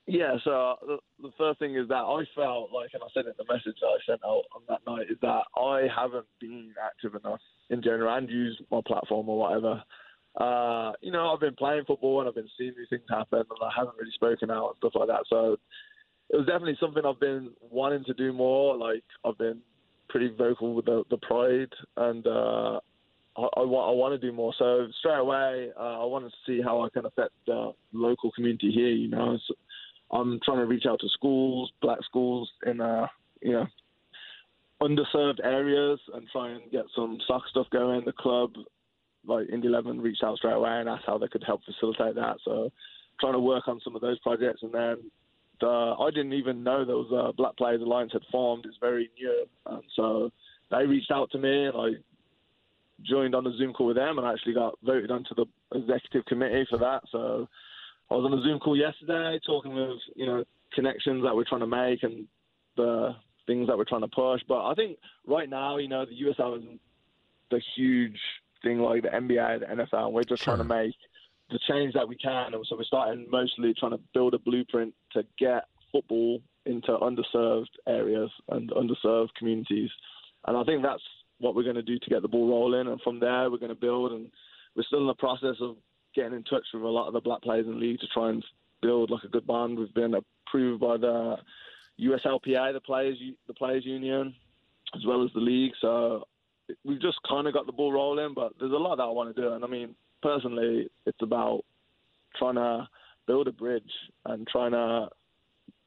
[0.09, 3.33] Yeah, so the, the first thing is that I felt like, and I said in
[3.37, 7.21] the message that I sent out on that night, is that I haven't been active
[7.21, 7.41] enough
[7.71, 9.83] in general and used my platform or whatever.
[10.37, 13.59] Uh, you know, I've been playing football and I've been seeing these things happen, and
[13.63, 15.25] I haven't really spoken out and stuff like that.
[15.29, 15.57] So
[16.31, 18.77] it was definitely something I've been wanting to do more.
[18.77, 19.61] Like I've been
[20.09, 22.79] pretty vocal with the, the pride, and uh,
[23.37, 24.55] I, I, I want to do more.
[24.59, 28.71] So straight away, uh, I wanted to see how I can affect the local community
[28.71, 28.89] here.
[28.89, 29.39] You know,
[30.11, 33.07] I'm trying to reach out to schools, black schools in uh,
[33.43, 33.67] you know
[34.83, 38.03] underserved areas, and try and get some soccer stuff going.
[38.05, 38.53] The club,
[39.27, 42.37] like Indy 11, reached out straight away and asked how they could help facilitate that.
[42.45, 42.71] So
[43.21, 44.97] trying to work on some of those projects, and then
[45.61, 48.67] the, I didn't even know there was a Black Players Alliance had formed.
[48.67, 50.31] It's very new, and so
[50.71, 51.89] they reached out to me, and I
[53.03, 56.67] joined on a Zoom call with them, and actually got voted onto the executive committee
[56.69, 57.03] for that.
[57.11, 57.49] So
[58.11, 61.63] I was on a Zoom call yesterday talking with you know connections that we're trying
[61.63, 62.27] to make and
[62.77, 63.15] the
[63.47, 64.43] things that we're trying to push.
[64.49, 66.81] But I think right now, you know, the USL isn't
[67.51, 68.19] the huge
[68.63, 70.07] thing like the NBA, the NFL.
[70.07, 70.57] And we're just sure.
[70.57, 70.95] trying to make
[71.51, 72.55] the change that we can.
[72.55, 77.71] And so we're starting mostly trying to build a blueprint to get football into underserved
[77.87, 79.91] areas and underserved communities.
[80.47, 81.03] And I think that's
[81.39, 82.89] what we're going to do to get the ball rolling.
[82.89, 84.13] And from there, we're going to build.
[84.13, 84.31] And
[84.75, 85.77] we're still in the process of
[86.17, 88.31] getting in touch with a lot of the black players in the league to try
[88.31, 88.45] and
[88.83, 89.79] build like a good bond.
[89.79, 91.37] We've been approved by the
[92.01, 94.35] USLPA, the players the players union,
[94.95, 95.73] as well as the league.
[95.81, 96.25] So
[96.85, 98.35] we've just kind of got the ball rolling.
[98.35, 101.63] But there's a lot that I want to do, and I mean, personally, it's about
[102.39, 102.89] trying to
[103.27, 103.83] build a bridge
[104.25, 105.09] and trying to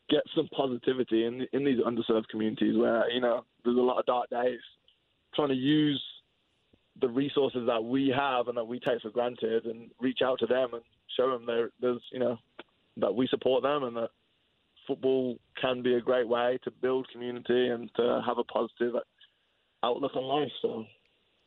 [0.10, 4.06] get some positivity in in these underserved communities where you know there's a lot of
[4.06, 4.60] dark days.
[5.36, 6.02] Trying to use
[7.02, 10.46] the resources that we have and that we take for granted and reach out to
[10.46, 10.84] them and
[11.18, 12.38] show them there, there's you know
[12.98, 14.10] that we support them and that
[14.88, 18.96] football can be a great way to build community and to have a positive
[19.84, 20.52] outlook on life.
[20.62, 20.86] So.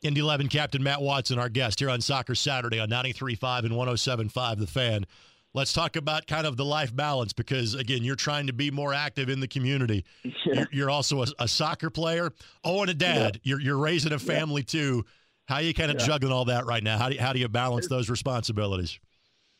[0.02, 4.58] Indy 11 captain Matt Watson, our guest here on Soccer Saturday on 93.5 and 107.5
[4.58, 5.06] The Fan.
[5.54, 8.94] Let's talk about kind of the life balance because, again, you're trying to be more
[8.94, 10.04] active in the community.
[10.44, 10.54] Yeah.
[10.54, 12.32] You're, you're, also a, a, soccer player.
[12.64, 13.36] Oh, and a dad.
[13.36, 13.50] Yeah.
[13.50, 14.80] You're, you're raising a family yeah.
[14.80, 15.04] too.
[15.46, 16.98] How are you kind of juggling all that right now?
[16.98, 18.98] How do you, how do you balance those responsibilities?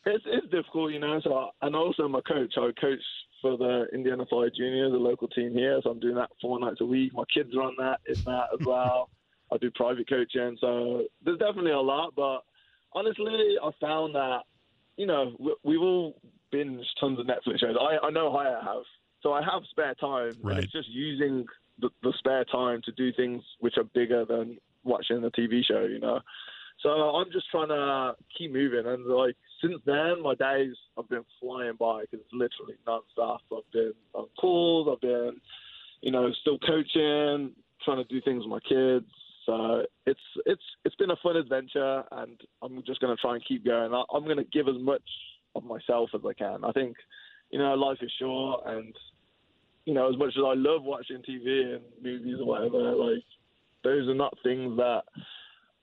[0.07, 1.21] It's, it's difficult, you know.
[1.23, 2.55] So, and also my coach.
[2.57, 3.01] I coach
[3.40, 5.81] for the Indiana Fire Juniors, the local team here.
[5.83, 7.12] So I'm doing that four nights a week.
[7.12, 9.11] My kids are on that in that as well.
[9.53, 12.14] I do private coaching, so there's definitely a lot.
[12.16, 12.38] But
[12.95, 14.40] honestly, I found that
[14.97, 16.16] you know we, have all
[16.53, 17.77] binged tons of Netflix shows.
[17.79, 18.83] I, I know I have,
[19.23, 20.57] so I have spare time, right.
[20.57, 21.45] and it's just using
[21.79, 25.85] the, the spare time to do things which are bigger than watching a TV show.
[25.85, 26.21] You know,
[26.81, 31.25] so I'm just trying to keep moving, and like since then, my days have been
[31.40, 33.42] flying by because it's literally non-stop.
[33.53, 35.40] I've been on calls, I've been,
[36.01, 37.53] you know, still coaching,
[37.85, 39.07] trying to do things with my kids.
[39.47, 43.45] So it's it's it's been a fun adventure, and I'm just going to try and
[43.47, 43.92] keep going.
[44.12, 45.03] I'm going to give as much
[45.55, 46.64] of myself as I can.
[46.64, 46.97] I think,
[47.51, 48.95] you know, life is short, and
[49.85, 53.25] you know, as much as I love watching TV and movies or whatever, like
[53.85, 55.03] those are not things that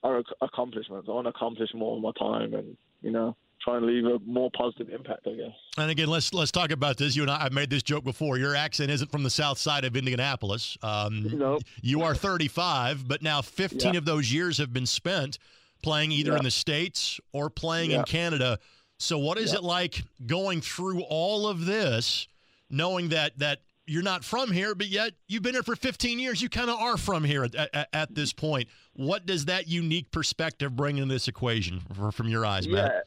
[0.02, 1.08] are accomplishments.
[1.08, 4.18] I want to accomplish more of my time, and you know, try and leave a
[4.24, 5.54] more positive impact, I guess.
[5.76, 7.14] And again, let's let's talk about this.
[7.16, 8.38] You and I, have made this joke before.
[8.38, 10.76] Your accent isn't from the south side of Indianapolis.
[10.82, 11.62] Um, nope.
[11.82, 13.98] You are 35, but now 15 yeah.
[13.98, 15.38] of those years have been spent
[15.82, 16.38] playing either yeah.
[16.38, 17.98] in the states or playing yeah.
[17.98, 18.58] in Canada.
[18.98, 22.28] So, what is it like going through all of this,
[22.68, 23.60] knowing that that
[23.90, 26.40] you're not from here, but yet you've been here for 15 years.
[26.40, 28.68] You kind of are from here at, at, at, this point.
[28.92, 31.80] What does that unique perspective bring in this equation
[32.12, 32.92] from your eyes, Matt?
[32.92, 33.00] Yeah.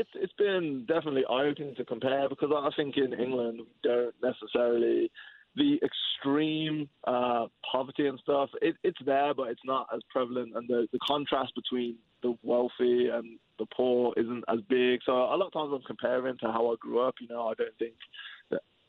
[0.00, 4.14] It's it's been definitely eye opening to compare because I think in England we don't
[4.22, 5.10] necessarily
[5.56, 8.50] the extreme uh, poverty and stuff.
[8.60, 13.08] It, it's there, but it's not as prevalent, and the the contrast between the wealthy
[13.08, 15.00] and the poor isn't as big.
[15.06, 17.14] So a lot of times I'm comparing to how I grew up.
[17.20, 17.94] You know, I don't think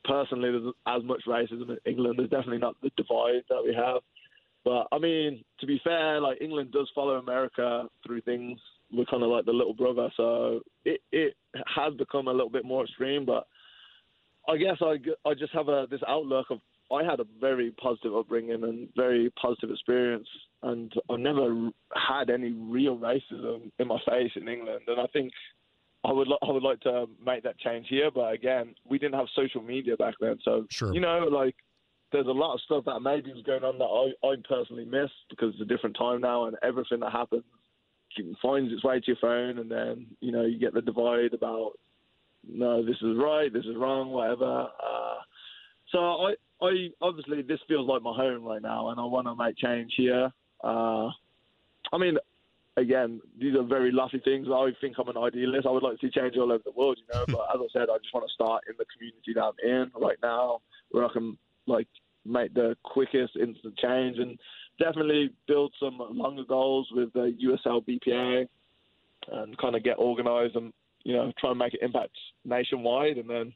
[0.10, 2.16] personally there's as much racism in England.
[2.18, 4.02] There's definitely not the divide that we have.
[4.66, 8.60] But I mean, to be fair, like England does follow America through things
[8.92, 10.10] we're kind of like the little brother.
[10.18, 11.36] So it it
[11.76, 13.48] has become a little bit more extreme, but
[14.48, 16.60] I guess I, I just have a this outlook of
[16.92, 20.28] I had a very positive upbringing and very positive experience,
[20.64, 24.82] and I never had any real racism in my face in England.
[24.88, 25.32] And I think
[26.04, 29.28] I would I would like to make that change here, but again, we didn't have
[29.36, 30.94] social media back then, so sure.
[30.94, 31.56] you know, like
[32.12, 35.14] there's a lot of stuff that maybe was going on that I, I personally missed
[35.30, 37.44] because it's a different time now, and everything that happens
[38.42, 41.74] finds its way to your phone, and then you know you get the divide about
[42.48, 44.68] no, this is right, this is wrong, whatever.
[44.82, 45.16] Uh,
[45.92, 49.36] so I, I obviously this feels like my home right now, and I want to
[49.36, 50.32] make change here.
[50.64, 51.10] Uh,
[51.92, 52.18] I mean,
[52.80, 54.48] again, these are very lofty things.
[54.52, 55.68] I think I'm an idealist.
[55.68, 57.26] I would like to see change all over the world, you know.
[57.28, 59.92] but as I said, I just want to start in the community that I'm in
[60.02, 60.62] right now,
[60.92, 61.38] where I can
[61.68, 61.88] like
[62.26, 64.40] make the quickest instant change and
[64.80, 68.48] definitely build some longer goals with the USL BPA
[69.32, 72.16] and kind of get organized and you know try and make an impact
[72.46, 73.54] nationwide and then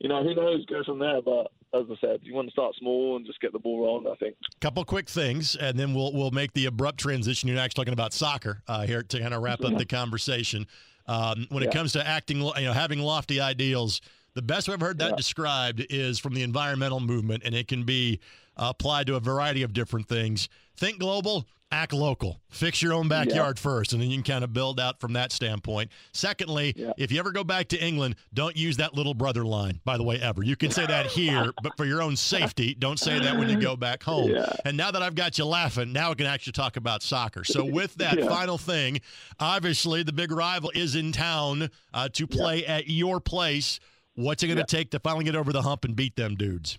[0.00, 2.74] you know who knows go from there but as I said, you want to start
[2.76, 4.06] small and just get the ball rolling.
[4.06, 4.36] I think.
[4.60, 7.48] Couple quick things, and then we'll we'll make the abrupt transition.
[7.48, 10.66] You're actually talking about soccer uh, here to kind of wrap up the conversation.
[11.06, 14.00] Um, when it comes to acting, you know, having lofty ideals,
[14.34, 15.16] the best way I've heard that yeah.
[15.16, 18.20] described is from the environmental movement, and it can be
[18.56, 20.48] applied to a variety of different things.
[20.76, 22.40] Think global, act local.
[22.50, 23.62] Fix your own backyard yeah.
[23.62, 25.90] first, and then you can kind of build out from that standpoint.
[26.12, 26.92] Secondly, yeah.
[26.96, 30.04] if you ever go back to England, don't use that little brother line, by the
[30.04, 30.42] way, ever.
[30.42, 33.60] You can say that here, but for your own safety, don't say that when you
[33.60, 34.30] go back home.
[34.30, 34.54] Yeah.
[34.64, 37.44] And now that I've got you laughing, now we can actually talk about soccer.
[37.44, 39.00] So, with that final thing,
[39.40, 43.80] obviously the big rival is in town uh, to play at your place.
[44.14, 46.78] What's it going to take to finally get over the hump and beat them dudes?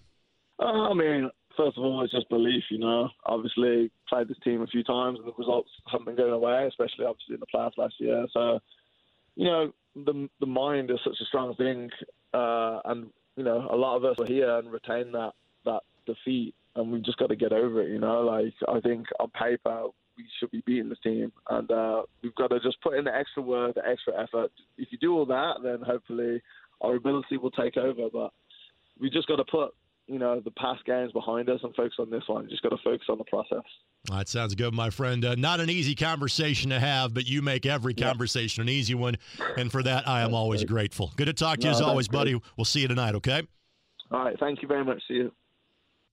[0.59, 2.63] Oh, I mean, first of all, it's just belief.
[2.69, 6.33] You know, obviously played this team a few times, and the results haven't been going
[6.33, 8.25] away, especially obviously in the playoffs last year.
[8.33, 8.59] So,
[9.35, 11.89] you know, the the mind is such a strong thing,
[12.33, 15.33] uh, and you know, a lot of us are here and retain that
[15.65, 17.89] that defeat, and we've just got to get over it.
[17.89, 19.87] You know, like I think on paper
[20.17, 23.15] we should be beating the team, and uh, we've got to just put in the
[23.15, 24.51] extra work, the extra effort.
[24.77, 26.41] If you do all that, then hopefully
[26.81, 28.09] our ability will take over.
[28.11, 28.31] But
[28.99, 29.73] we just got to put
[30.07, 32.47] you know the past games behind us and focus on this one.
[32.49, 33.63] Just got to focus on the process.
[34.09, 35.25] That sounds good, my friend.
[35.25, 38.07] Uh, not an easy conversation to have, but you make every yeah.
[38.07, 39.15] conversation an easy one,
[39.57, 40.67] and for that I am That's always great.
[40.69, 41.13] grateful.
[41.15, 42.19] Good to talk to no, you as always, great.
[42.19, 42.41] buddy.
[42.57, 43.15] We'll see you tonight.
[43.15, 43.41] Okay.
[44.11, 44.39] All right.
[44.39, 45.01] Thank you very much.
[45.07, 45.31] See you.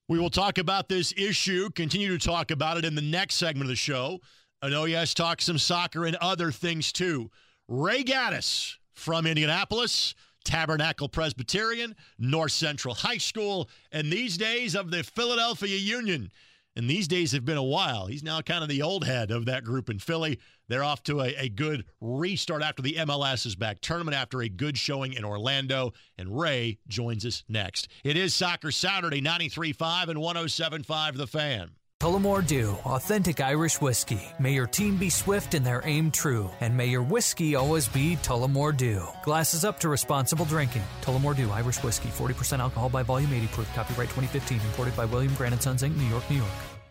[0.09, 1.71] We will talk about this issue.
[1.71, 4.21] Continue to talk about it in the next segment of the show.
[4.61, 7.31] I know yes, talk some soccer and other things too.
[7.69, 15.03] Ray Gaddis from Indianapolis Tabernacle Presbyterian, North Central High School, and these days of the
[15.03, 16.31] Philadelphia Union.
[16.75, 18.07] And these days have been a while.
[18.07, 20.39] He's now kind of the old head of that group in Philly.
[20.69, 24.49] They're off to a, a good restart after the MLS is back tournament after a
[24.49, 25.93] good showing in Orlando.
[26.17, 27.89] And Ray joins us next.
[28.05, 31.73] It is Soccer Saturday, 93.5 and 107.5 The Fan.
[32.03, 34.21] Tullamore Dew, authentic Irish whiskey.
[34.41, 38.17] May your team be swift and their aim true, and may your whiskey always be
[38.25, 39.07] Tullamore Dew.
[39.23, 40.83] Glasses up to responsible drinking.
[41.01, 43.73] Tullamore Dew, Irish whiskey, 40% alcohol by volume, 80 proof.
[43.75, 46.82] Copyright 2015, imported by William Grant & Sons Inc., New York, New York.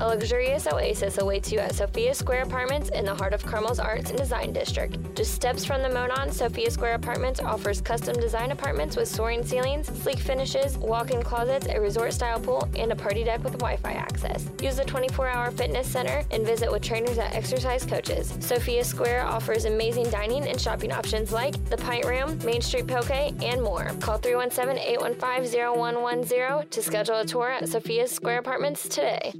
[0.00, 4.10] A luxurious oasis awaits you at Sophia Square Apartments in the heart of Carmel's Arts
[4.10, 4.96] and Design District.
[5.16, 9.88] Just steps from the Monon, Sophia Square Apartments offers custom design apartments with soaring ceilings,
[10.00, 14.48] sleek finishes, walk-in closets, a resort-style pool, and a party deck with Wi-Fi access.
[14.62, 18.38] Use the 24-hour fitness center and visit with trainers at Exercise Coaches.
[18.38, 23.10] Sophia Square offers amazing dining and shopping options like the Pint Room, Main Street Poke,
[23.10, 23.90] and more.
[23.98, 29.32] Call 317-815-0110 to schedule a tour at Sophia Square Apartments today.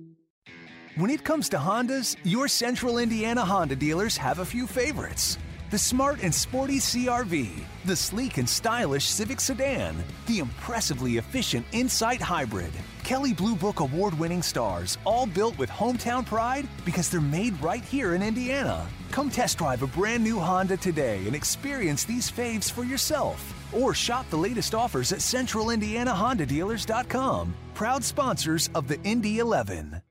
[0.98, 5.38] When it comes to Hondas, your central Indiana Honda dealers have a few favorites.
[5.70, 7.50] The smart and sporty CRV,
[7.84, 9.94] the sleek and stylish Civic sedan,
[10.26, 12.72] the impressively efficient Insight Hybrid,
[13.04, 17.84] Kelley Blue Book award winning stars, all built with hometown pride because they're made right
[17.84, 18.84] here in Indiana.
[19.12, 23.54] Come test drive a brand new Honda today and experience these faves for yourself.
[23.72, 27.54] Or shop the latest offers at centralindianahondadealers.com.
[27.74, 30.02] Proud sponsors of the Indy 11.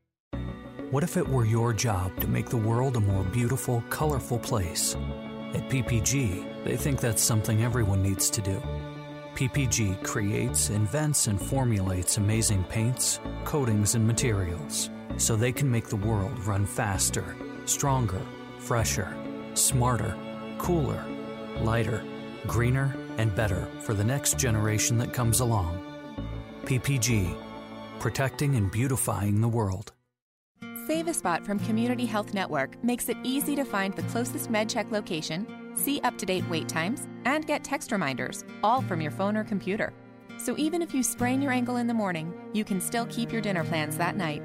[0.90, 4.96] What if it were your job to make the world a more beautiful, colorful place?
[5.54, 8.62] At PPG, they think that's something everyone needs to do.
[9.36, 15.98] PPG creates, invents, and formulates amazing paints, coatings, and materials so they can make the
[15.98, 18.22] world run faster, stronger,
[18.58, 19.14] fresher,
[19.56, 20.16] smarter,
[20.58, 21.04] cooler,
[21.64, 22.02] lighter,
[22.46, 25.84] greener, and better for the next generation that comes along.
[26.64, 27.36] PPG,
[28.00, 29.92] protecting and beautifying the world.
[30.88, 34.90] Save a Spot from Community Health Network makes it easy to find the closest MedCheck
[34.90, 39.36] location, see up to date wait times, and get text reminders, all from your phone
[39.36, 39.92] or computer.
[40.38, 43.42] So even if you sprain your ankle in the morning, you can still keep your
[43.42, 44.42] dinner plans that night.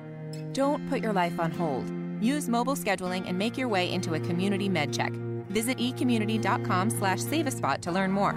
[0.53, 1.89] Don't put your life on hold.
[2.21, 5.15] Use mobile scheduling and make your way into a community MedCheck.
[5.47, 8.33] Visit ecommunity.com slash save a spot to learn more.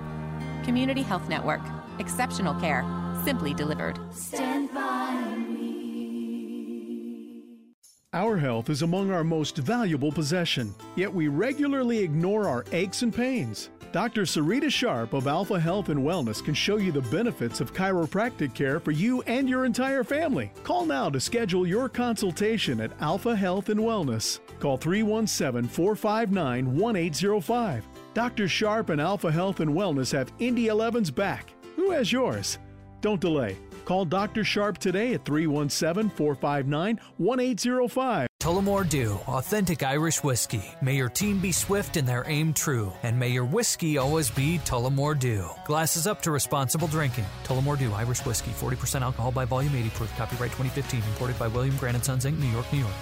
[0.63, 1.61] Community Health Network.
[1.97, 2.85] Exceptional care.
[3.23, 3.97] Simply delivered.
[4.13, 4.54] Stand
[8.15, 13.13] Our health is among our most valuable possession, yet we regularly ignore our aches and
[13.13, 13.71] pains.
[13.91, 14.21] Dr.
[14.21, 18.79] Sarita Sharp of Alpha Health and Wellness can show you the benefits of chiropractic care
[18.79, 20.49] for you and your entire family.
[20.63, 24.39] Call now to schedule your consultation at Alpha Health and Wellness.
[24.61, 27.85] Call 317 459 1805.
[28.13, 28.47] Dr.
[28.47, 31.51] Sharp and Alpha Health and Wellness have Indy 11's back.
[31.75, 32.59] Who has yours?
[33.01, 33.57] Don't delay.
[33.85, 34.43] Call Dr.
[34.43, 38.27] Sharp today at 317 459 1805.
[38.39, 40.63] Tullamore Dew, authentic Irish whiskey.
[40.81, 44.59] May your team be swift and their aim true, and may your whiskey always be
[44.59, 45.49] Tullamore Dew.
[45.65, 47.25] Glasses up to responsible drinking.
[47.43, 50.15] Tullamore Dew Irish whiskey, 40% alcohol by volume, 80 proof.
[50.15, 52.93] Copyright 2015, imported by William Grant and Sons Inc., New York, New York.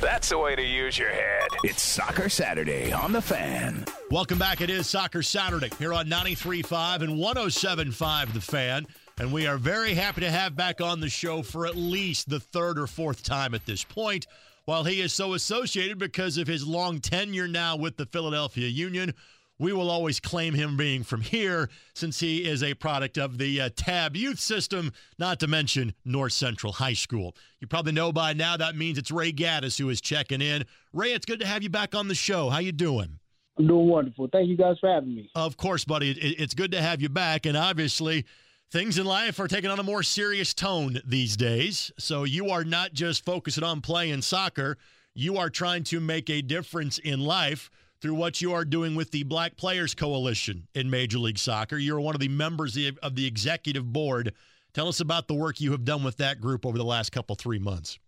[0.00, 1.48] That's the way to use your head.
[1.62, 3.84] It's Soccer Saturday on the fan.
[4.10, 4.62] Welcome back.
[4.62, 8.86] It is Soccer Saturday here on 93.5 and 107.5 The Fan.
[9.20, 12.40] And we are very happy to have back on the show for at least the
[12.40, 14.26] third or fourth time at this point.
[14.64, 19.12] While he is so associated because of his long tenure now with the Philadelphia Union,
[19.58, 23.60] we will always claim him being from here since he is a product of the
[23.60, 27.36] uh, TAB youth system, not to mention North Central High School.
[27.60, 30.64] You probably know by now that means it's Ray Gaddis who is checking in.
[30.94, 32.48] Ray, it's good to have you back on the show.
[32.48, 33.18] How you doing?
[33.58, 34.30] I'm doing wonderful.
[34.32, 35.30] Thank you guys for having me.
[35.34, 36.12] Of course, buddy.
[36.12, 38.24] It, it's good to have you back, and obviously
[38.70, 41.90] things in life are taking on a more serious tone these days.
[41.98, 44.78] So you are not just focusing on playing soccer,
[45.14, 49.10] you are trying to make a difference in life through what you are doing with
[49.10, 51.76] the Black Players Coalition in Major League Soccer.
[51.76, 54.32] You're one of the members of the executive board.
[54.72, 57.34] Tell us about the work you have done with that group over the last couple
[57.34, 57.98] three months.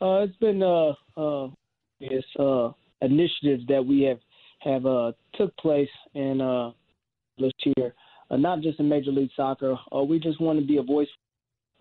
[0.00, 1.48] Uh, it's been uh, uh,
[2.38, 2.72] uh,
[3.02, 4.18] initiatives that we have
[4.60, 6.70] have uh, took place in uh,
[7.38, 7.94] this year,
[8.30, 9.76] uh, not just in Major League Soccer.
[9.94, 11.08] Uh, we just want to be a voice.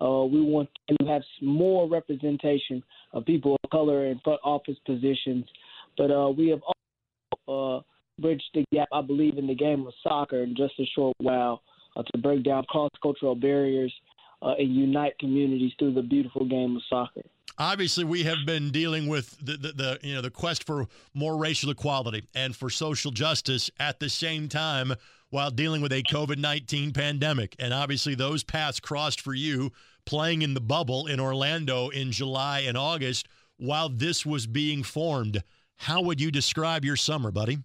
[0.02, 2.82] Uh, we want to have more representation
[3.14, 5.46] of people of color in front office positions,
[5.98, 6.62] but uh, we have
[7.48, 7.82] uh,
[8.20, 11.62] bridge the gap, I believe, in the game of soccer in just a short while
[11.96, 13.94] uh, to break down cross cultural barriers
[14.42, 17.22] uh, and unite communities through the beautiful game of soccer.
[17.58, 21.36] Obviously, we have been dealing with the, the, the, you know the quest for more
[21.36, 24.94] racial equality and for social justice at the same time
[25.30, 29.72] while dealing with a COVID nineteen pandemic, and obviously those paths crossed for you
[30.06, 33.28] playing in the bubble in Orlando in July and August
[33.58, 35.44] while this was being formed.
[35.78, 37.60] How would you describe your summer, buddy?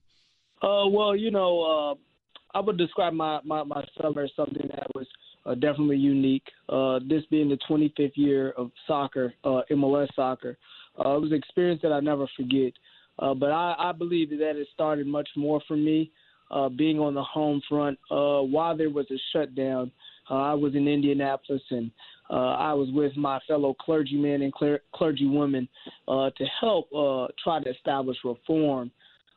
[0.63, 4.87] Uh, well, you know, uh, I would describe my, my, my summer as something that
[4.95, 5.07] was
[5.47, 6.47] uh, definitely unique.
[6.69, 10.57] Uh, this being the 25th year of soccer, uh, MLS soccer,
[10.99, 12.73] uh, it was an experience that I never forget.
[13.19, 16.13] Uh, but I, I believe that it started much more for me
[16.51, 17.99] uh, being on the home front.
[18.11, 19.91] Uh, while there was a shutdown,
[20.31, 21.91] uh, I was in Indianapolis and
[22.31, 25.69] uh, I was with my fellow clergymen and cler- clergywomen
[26.09, 28.91] uh, to help uh, try to establish reform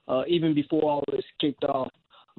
[0.08, 1.91] uh, even before all this kicked off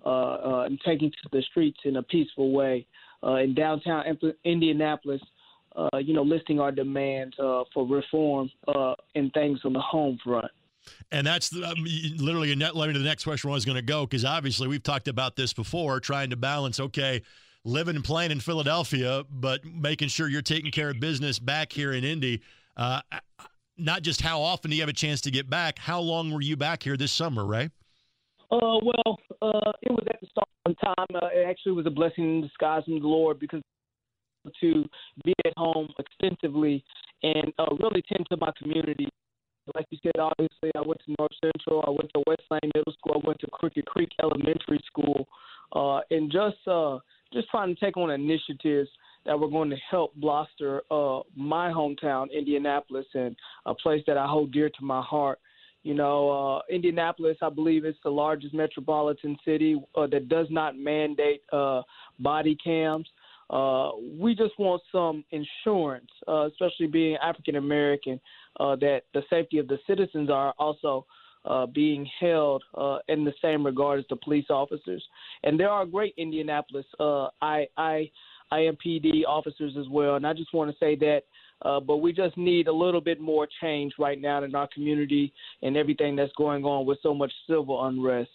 [0.04, 2.86] and taking to the streets in a peaceful way
[3.22, 4.04] uh, in downtown
[4.44, 5.20] Indianapolis.
[5.76, 10.18] Uh, you know, listing our demands uh, for reform uh, and things on the home
[10.24, 10.50] front.
[11.10, 11.84] And that's the, um,
[12.16, 14.82] literally net letter to the next question I was going to go because obviously we've
[14.82, 16.80] talked about this before, trying to balance.
[16.80, 17.22] Okay,
[17.64, 21.92] living and playing in Philadelphia, but making sure you're taking care of business back here
[21.92, 22.42] in Indy.
[22.76, 23.00] Uh,
[23.76, 25.78] not just how often do you have a chance to get back?
[25.78, 27.70] How long were you back here this summer, Ray?
[28.50, 31.06] Uh, well, uh, it was at the start of time.
[31.14, 33.62] Uh, it actually was a blessing in disguise from the Lord because
[34.60, 34.84] to
[35.24, 36.82] be at home extensively
[37.22, 39.08] and uh, really tend to my community.
[39.74, 43.20] Like you said, obviously, I went to North Central, I went to Westlane Middle School,
[43.22, 45.28] I went to Crooked Creek Elementary School,
[45.72, 46.98] uh, and just uh,
[47.32, 48.88] just trying to take on initiatives
[49.26, 54.26] that were going to help bolster uh, my hometown, Indianapolis, and a place that I
[54.26, 55.38] hold dear to my heart.
[55.82, 60.76] You know, uh, Indianapolis, I believe, is the largest metropolitan city uh, that does not
[60.76, 61.82] mandate uh,
[62.18, 63.06] body cams.
[63.50, 68.20] Uh, we just want some insurance, uh, especially being African American,
[68.60, 71.06] uh, that the safety of the citizens are also
[71.44, 75.02] uh, being held uh, in the same regard as the police officers.
[75.44, 78.10] And there are great Indianapolis uh, I, I,
[78.52, 80.16] IMPD officers as well.
[80.16, 81.22] And I just want to say that.
[81.62, 85.32] Uh, but we just need a little bit more change right now in our community
[85.62, 88.30] and everything that's going on with so much civil unrest.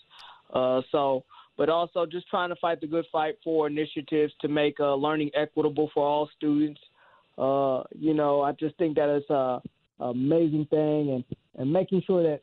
[0.53, 1.23] Uh, so,
[1.57, 5.29] but also just trying to fight the good fight for initiatives to make uh, learning
[5.35, 6.81] equitable for all students.
[7.37, 9.61] Uh, you know, I just think that is a
[9.99, 11.23] amazing thing, and
[11.57, 12.41] and making sure that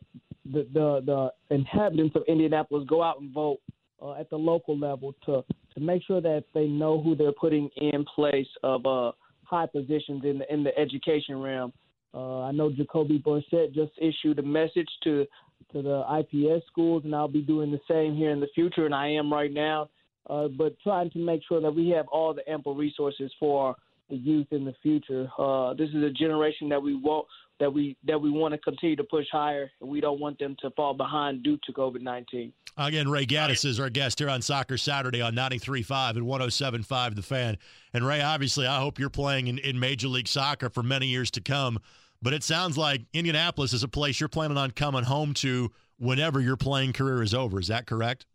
[0.53, 3.61] the, the the inhabitants of Indianapolis go out and vote
[4.03, 5.45] uh, at the local level to
[5.75, 9.13] to make sure that they know who they're putting in place of uh,
[9.45, 11.73] high positions in the in the education realm.
[12.13, 15.27] Uh, I know Jacoby Brissett just issued a message to
[15.73, 18.95] to the IPS schools, and I'll be doing the same here in the future, and
[18.95, 19.91] I am right now.
[20.29, 23.75] Uh, but trying to make sure that we have all the ample resources for
[24.11, 25.29] the youth in the future.
[25.39, 27.27] Uh, this is a generation that we want
[27.59, 30.57] that we that we want to continue to push higher, and we don't want them
[30.61, 32.53] to fall behind due to COVID nineteen.
[32.77, 37.23] Again, Ray Gaddis is our guest here on Soccer Saturday on 93.5 and 107.5 The
[37.23, 37.59] Fan.
[37.93, 41.31] And Ray, obviously, I hope you're playing in, in Major League Soccer for many years
[41.33, 41.81] to come.
[42.23, 46.41] But it sounds like Indianapolis is a place you're planning on coming home to whenever
[46.41, 47.59] your playing career is over.
[47.59, 48.27] Is that correct?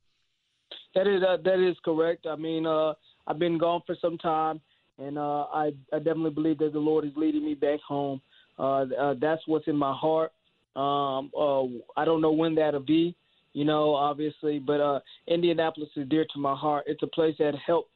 [0.95, 2.25] That is uh, that is correct.
[2.25, 2.93] I mean, uh,
[3.27, 4.61] I've been gone for some time,
[4.97, 8.21] and uh, I I definitely believe that the Lord is leading me back home.
[8.57, 10.31] Uh, uh, that's what's in my heart.
[10.75, 11.63] Um, uh,
[11.99, 13.15] I don't know when that'll be,
[13.53, 16.85] you know, obviously, but Indianapolis is dear to my heart.
[16.87, 17.91] It's a place that helped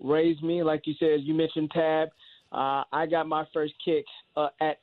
[0.00, 1.20] raise me, like you said.
[1.22, 2.08] You mentioned Tab.
[2.52, 4.04] I got my first kick
[4.60, 4.78] at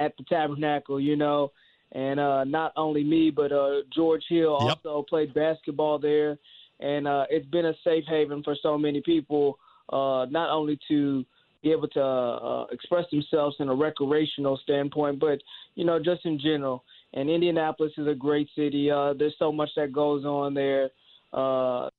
[0.00, 1.52] at the Tabernacle, you know,
[1.92, 4.78] and uh, not only me, but uh, George Hill yep.
[4.84, 6.38] also played basketball there,
[6.80, 9.58] and uh, it's been a safe haven for so many people,
[9.92, 11.24] uh, not only to
[11.62, 15.38] be able to uh, express themselves in a recreational standpoint, but
[15.74, 16.84] you know, just in general.
[17.12, 18.90] And Indianapolis is a great city.
[18.90, 20.90] Uh, there's so much that goes on there.
[21.32, 21.90] Uh,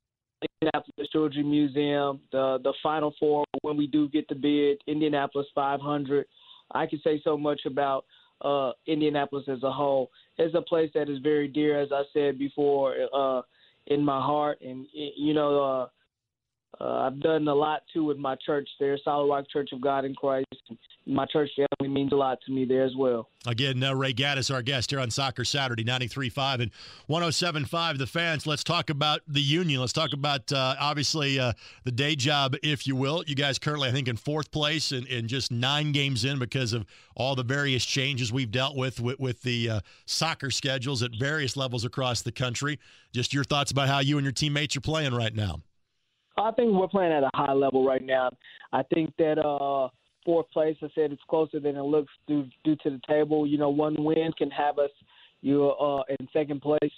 [0.62, 6.26] Indianapolis Children's Museum, the the Final Four when we do get the bid, Indianapolis 500.
[6.74, 8.06] I can say so much about
[8.42, 10.10] uh, Indianapolis as a whole.
[10.38, 13.42] It's a place that is very dear, as I said before, uh,
[13.88, 15.90] in my heart, and you know.
[16.80, 20.06] Uh, I've done a lot too with my church there, Solid Rock Church of God
[20.06, 20.48] in Christ.
[21.06, 23.28] My church family means a lot to me there as well.
[23.46, 26.72] Again, uh, Ray Gaddis, our guest here on Soccer Saturday, 93.5 and
[27.10, 27.98] 107.5.
[27.98, 29.80] The fans, let's talk about the union.
[29.80, 31.54] Let's talk about, uh, obviously, uh,
[31.84, 33.24] the day job, if you will.
[33.26, 36.72] You guys currently, I think, in fourth place and, and just nine games in because
[36.72, 41.12] of all the various changes we've dealt with with, with the uh, soccer schedules at
[41.20, 42.80] various levels across the country.
[43.12, 45.58] Just your thoughts about how you and your teammates are playing right now.
[46.38, 48.32] I think we're playing at a high level right now.
[48.72, 49.90] I think that uh,
[50.26, 53.46] fourth place, I said, it's closer than it looks due, due to the table.
[53.46, 54.92] You know, one win can have us
[55.42, 56.92] you uh, in second place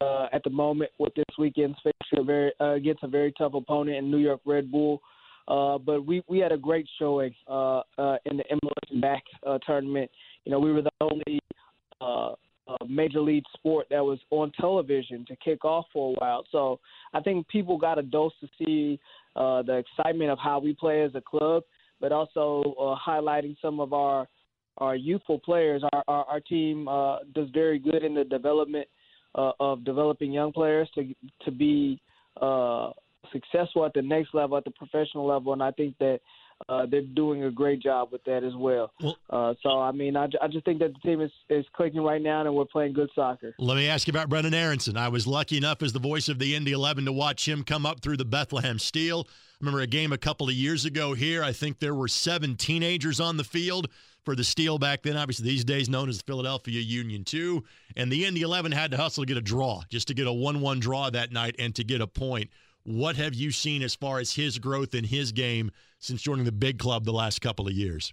[0.00, 3.96] uh, at the moment with this weekend's fixture very, uh, against a very tough opponent
[3.96, 5.00] in New York Red Bull.
[5.46, 9.58] Uh, but we, we had a great showing uh, uh, in the MLS back uh,
[9.66, 10.10] tournament.
[10.44, 11.40] You know, we were the only
[12.00, 12.32] uh,
[12.88, 16.44] major league sport that was on television to kick off for a while.
[16.50, 16.80] So
[17.12, 18.98] I think people got a dose to see
[19.36, 21.64] uh, the excitement of how we play as a club,
[22.00, 24.28] but also uh, highlighting some of our
[24.78, 25.82] our youthful players.
[25.92, 28.88] Our our, our team uh, does very good in the development
[29.34, 32.00] uh, of developing young players to to be
[32.40, 32.90] uh,
[33.32, 36.20] successful at the next level, at the professional level, and I think that
[36.68, 38.92] uh, they're doing a great job with that as well.
[39.00, 42.02] well uh, so, I mean, I, I just think that the team is, is clicking
[42.02, 43.54] right now and we're playing good soccer.
[43.58, 44.96] Let me ask you about Brenden Aaronson.
[44.96, 47.84] I was lucky enough as the voice of the Indy 11 to watch him come
[47.84, 49.26] up through the Bethlehem Steel.
[49.28, 51.42] I remember a game a couple of years ago here.
[51.42, 53.88] I think there were seven teenagers on the field
[54.24, 55.16] for the Steel back then.
[55.16, 57.62] Obviously, these days known as the Philadelphia Union 2.
[57.96, 60.32] And the Indy 11 had to hustle to get a draw, just to get a
[60.32, 62.50] 1 1 draw that night and to get a point.
[62.84, 66.52] What have you seen as far as his growth in his game since joining the
[66.52, 68.12] big club the last couple of years?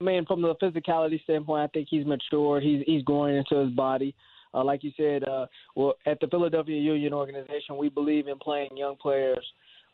[0.00, 2.60] I mean, from the physicality standpoint, I think he's mature.
[2.60, 4.14] He's he's growing into his body.
[4.54, 8.76] Uh, like you said, uh, well, at the Philadelphia Union organization, we believe in playing
[8.76, 9.44] young players.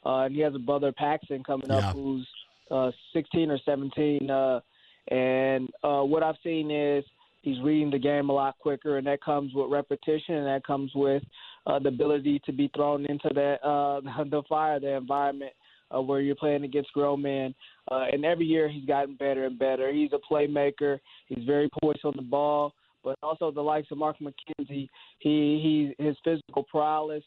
[0.05, 2.27] Uh, and he has a brother Paxten coming up who's
[2.71, 4.31] uh, 16 or 17.
[4.31, 4.61] Uh,
[5.09, 7.05] and uh, what I've seen is
[7.43, 10.91] he's reading the game a lot quicker, and that comes with repetition, and that comes
[10.95, 11.23] with
[11.67, 15.53] uh, the ability to be thrown into that uh, the fire, the environment
[15.95, 17.55] uh, where you're playing against grown men.
[17.91, 19.93] Uh, and every year he's gotten better and better.
[19.93, 20.99] He's a playmaker.
[21.27, 24.89] He's very poised on the ball, but also the likes of Mark McKenzie.
[25.19, 27.25] He he his physical prowess,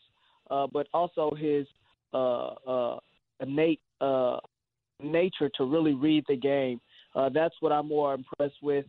[0.50, 1.68] uh, but also his
[2.14, 3.00] uh, uh,
[3.42, 4.38] innate uh,
[5.02, 6.80] nature to really read the game.
[7.16, 8.86] Uh, that's what I'm more impressed with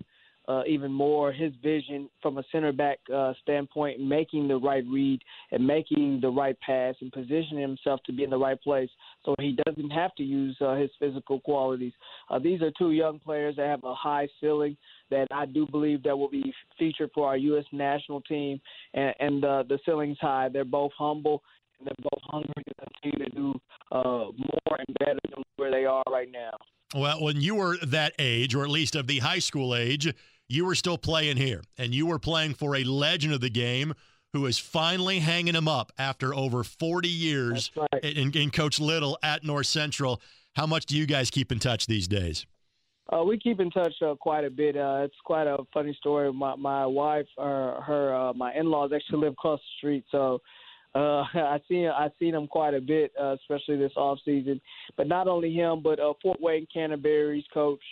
[0.48, 5.20] uh, even more his vision from a center back uh, standpoint, making the right read
[5.50, 8.90] and making the right pass and positioning himself to be in the right place
[9.24, 11.92] so he doesn't have to use uh, his physical qualities.
[12.30, 14.76] Uh, these are two young players that have a high ceiling
[15.10, 17.64] that I do believe that will be featured for our U.S.
[17.72, 18.60] national team,
[18.94, 20.48] and, and uh, the ceiling's high.
[20.48, 21.42] They're both humble
[21.78, 23.60] and they're both hungry to continue to do
[23.92, 26.52] uh, more and better than where they are right now.
[26.94, 30.12] Well, when you were that age, or at least of the high school age,
[30.48, 33.94] you were still playing here, and you were playing for a legend of the game
[34.32, 38.04] who is finally hanging him up after over 40 years right.
[38.04, 40.20] in, in Coach Little at North Central.
[40.54, 42.46] How much do you guys keep in touch these days?
[43.12, 44.76] Uh, we keep in touch uh, quite a bit.
[44.76, 46.32] Uh, it's quite a funny story.
[46.32, 50.40] My my wife, uh, her, uh, my in-laws actually live across the street, so
[50.96, 50.98] uh,
[51.34, 54.60] I see I seen him quite a bit, uh, especially this off season.
[54.96, 57.82] But not only him, but uh, Fort Wayne Canterbury's coach,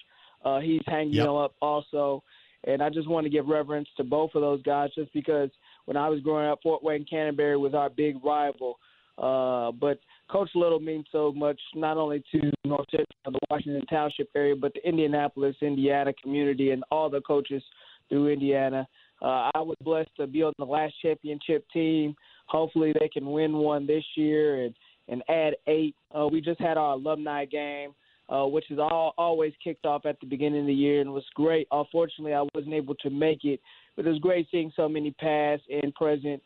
[0.45, 1.27] uh, he's hanging Yep.
[1.27, 2.23] him up also.
[2.67, 5.51] And I just want to give reverence to both of those guys, just because
[5.85, 8.79] when I was growing up, Fort Wayne Canterbury was our big rival.
[9.17, 10.01] Uh, but
[10.31, 14.73] Coach Little means so much, not only to North Central, the Washington Township area, but
[14.75, 17.63] the Indianapolis, Indiana community, and all the coaches
[18.09, 18.87] through Indiana.
[19.23, 22.17] Uh, I was blessed to be on the last championship team.
[22.47, 24.75] Hopefully, they can win one this year and
[25.09, 25.95] and add eight.
[26.19, 27.95] Uh, we just had our alumni game,
[28.29, 31.25] uh, which is all, always kicked off at the beginning of the year and was
[31.35, 31.69] great.
[31.71, 33.61] Unfortunately, I wasn't able to make it,
[33.97, 36.43] but it was great seeing so many past and present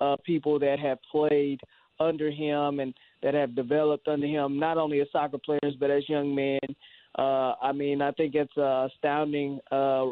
[0.00, 1.60] uh, people that have played
[2.00, 6.08] under him and that have developed under him, not only as soccer players but as
[6.08, 6.58] young men.
[7.18, 10.06] Uh, I mean, I think it's uh, astounding uh,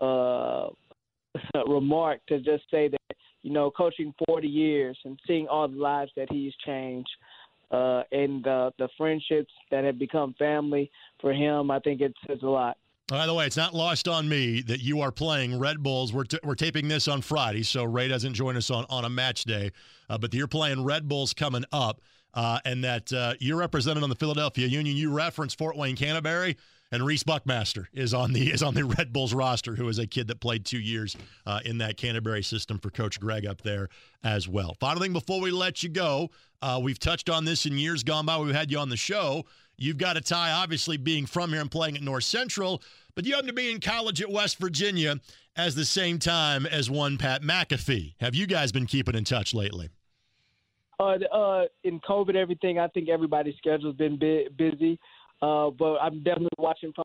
[0.00, 0.68] uh,
[1.66, 2.98] remark to just say that
[3.42, 7.08] you know, coaching 40 years and seeing all the lives that he's changed
[7.70, 10.90] uh, and uh, the friendships that have become family
[11.20, 12.76] for him, I think it says a lot.
[13.08, 16.12] By the way, it's not lost on me that you are playing Red Bulls.
[16.12, 19.08] We're, t- we're taping this on Friday, so Ray doesn't join us on, on a
[19.08, 19.72] match day.
[20.10, 22.02] Uh, but you're playing Red Bulls coming up,
[22.34, 24.94] uh, and that uh, you're represented on the Philadelphia Union.
[24.94, 26.58] You reference Fort Wayne Canterbury,
[26.90, 30.06] and Rece Buckmaster is on the is on the Red Bulls roster, who is a
[30.06, 31.16] kid that played two years
[31.46, 33.88] uh, in that Canterbury system for Coach Greg up there
[34.24, 34.74] as well.
[34.80, 36.30] Final thing before we let you go,
[36.62, 38.38] uh, we've touched on this in years gone by.
[38.38, 39.44] We've had you on the show.
[39.76, 42.82] You've got a tie, obviously, being from here and playing at North Central,
[43.14, 45.20] but you happen to be in college at West Virginia
[45.56, 48.14] as the same time as one Pat McAfee.
[48.20, 49.88] Have you guys been keeping in touch lately?
[51.00, 54.18] Uh, uh, in COVID, everything, I think everybody's schedule's been
[54.56, 54.98] busy,
[55.42, 57.04] uh, but I'm definitely watching from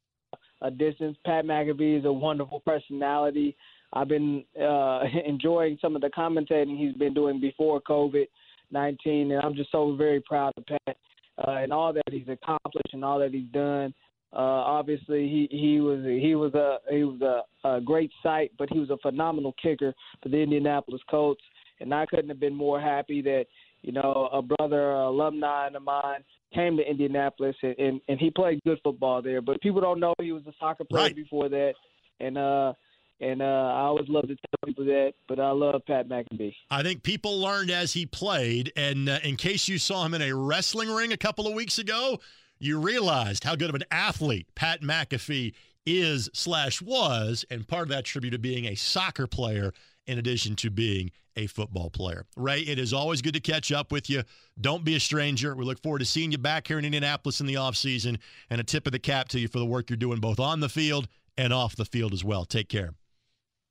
[0.62, 1.18] a distance.
[1.26, 3.56] Pat McAfee is a wonderful personality.
[3.94, 8.26] I've been uh, enjoying some of the commentating he's been doing before COVID
[8.72, 10.98] 19, and I'm just so very proud of Pat
[11.38, 13.94] uh, and all that he's accomplished and all that he's done.
[14.36, 18.68] Uh, obviously, he he was he was a he was a, a great sight, but
[18.72, 21.44] he was a phenomenal kicker for the Indianapolis Colts,
[21.80, 23.46] and I couldn't have been more happy that
[23.84, 26.24] you know a brother, a alumni of mine,
[26.54, 29.42] came to Indianapolis and, and and he played good football there.
[29.42, 31.16] But people don't know he was a soccer player Right.
[31.16, 31.74] before that,
[32.20, 32.74] and uh
[33.22, 35.14] and uh I always love to tell people that.
[35.28, 36.56] But I love Pat McAfee.
[36.72, 40.22] I think people learned as he played, and uh, in case you saw him in
[40.22, 42.20] a wrestling ring a couple of weeks ago,
[42.60, 45.54] you realized how good of an athlete Pat McAfee
[45.86, 49.74] is slash was, and part of that tribute to being a soccer player
[50.08, 52.26] in addition to being a football player.
[52.36, 54.24] Ray, it is always good to catch up with you.
[54.60, 55.56] Don't be a stranger.
[55.56, 58.18] We look forward to seeing you back here in Indianapolis in the offseason,
[58.50, 60.60] and a tip of the cap to you for the work you're doing both on
[60.60, 61.08] the field
[61.38, 62.46] and off the field as well.
[62.46, 62.94] Take care.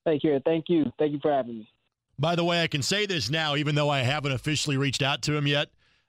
[0.04, 0.40] Thank you.
[0.44, 0.92] Thank you.
[0.98, 1.68] Thank you for having me.
[2.18, 5.22] By the way, I can say this now, even though I haven't officially reached out
[5.22, 5.68] to him yet.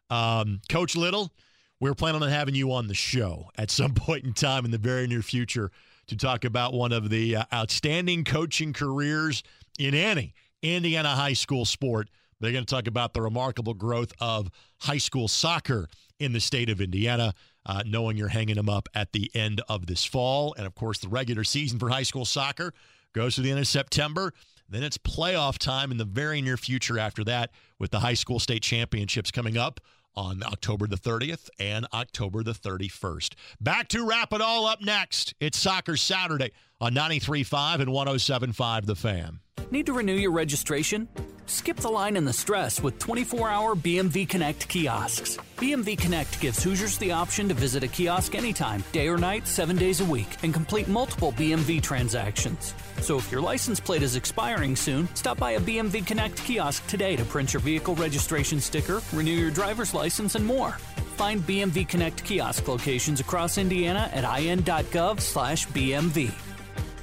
[0.10, 1.32] Um, Coach Little,
[1.80, 4.78] we're planning on having you on the show at some point in time in the
[4.78, 5.72] very near future
[6.08, 9.44] to talk about one of the uh, outstanding coaching careers
[9.80, 10.34] in any
[10.64, 12.10] Indiana high school sport.
[12.40, 14.50] They're going to talk about the remarkable growth of
[14.80, 15.88] high school soccer
[16.20, 17.34] in the state of Indiana,
[17.66, 20.54] uh, knowing you're hanging them up at the end of this fall.
[20.58, 22.74] And of course, the regular season for high school soccer
[23.14, 24.34] goes to the end of September.
[24.68, 28.40] Then it's playoff time in the very near future after that, with the high school
[28.40, 29.80] state championships coming up
[30.16, 33.34] on October the 30th and October the 31st.
[33.60, 35.34] Back to wrap it all up next.
[35.40, 39.40] It's Soccer Saturday on 93.5 and 107.5 The Fan.
[39.74, 41.08] Need to renew your registration?
[41.48, 45.40] Skip the line and the stress with 24 hour BMV Connect kiosks.
[45.58, 49.76] BMV Connect gives Hoosiers the option to visit a kiosk anytime, day or night, seven
[49.76, 52.76] days a week, and complete multiple BMV transactions.
[53.02, 57.16] So if your license plate is expiring soon, stop by a BMV Connect kiosk today
[57.16, 60.74] to print your vehicle registration sticker, renew your driver's license, and more.
[61.18, 66.32] Find BMV Connect kiosk locations across Indiana at in.gov/bmv.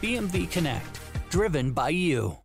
[0.00, 0.99] BMV Connect,
[1.30, 2.36] driven by you.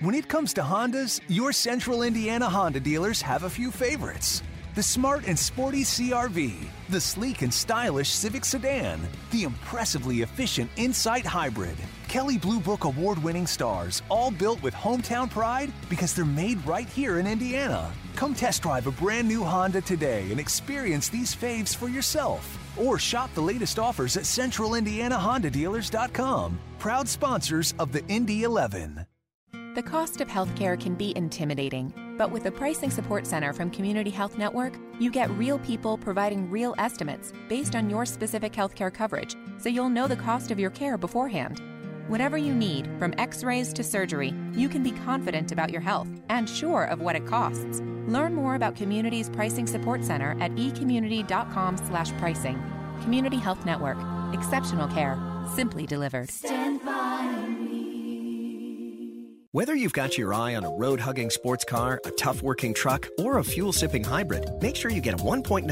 [0.00, 4.42] When it comes to Hondas, your central Indiana Honda dealers have a few favorites.
[4.74, 6.54] The smart and sporty CRV,
[6.88, 9.00] the sleek and stylish Civic sedan,
[9.30, 11.76] the impressively efficient Insight Hybrid,
[12.08, 16.88] Kelley Blue Book award winning stars, all built with hometown pride because they're made right
[16.88, 17.92] here in Indiana.
[18.16, 22.58] Come test drive a brand new Honda today and experience these faves for yourself.
[22.76, 26.58] or shop the latest offers at centralindianahondadealers.com.
[26.78, 29.06] Proud sponsors of the Indy 11.
[29.74, 34.10] The cost of healthcare can be intimidating, but with the Pricing Support Center from Community
[34.10, 39.34] Health Network, you get real people providing real estimates based on your specific healthcare coverage,
[39.58, 41.62] so you'll know the cost of your care beforehand.
[42.08, 46.08] Whatever you need, from x rays to surgery, you can be confident about your health
[46.28, 47.80] and sure of what it costs.
[48.06, 52.62] Learn more about Community's Pricing Support Center at ecommunity.com/slash pricing.
[53.02, 53.98] Community Health Network.
[54.32, 55.18] Exceptional care.
[55.54, 56.30] Simply delivered.
[56.30, 57.71] Stand by.
[59.54, 63.06] Whether you've got your eye on a road hugging sports car, a tough working truck,
[63.18, 65.68] or a fuel sipping hybrid, make sure you get a 1.99%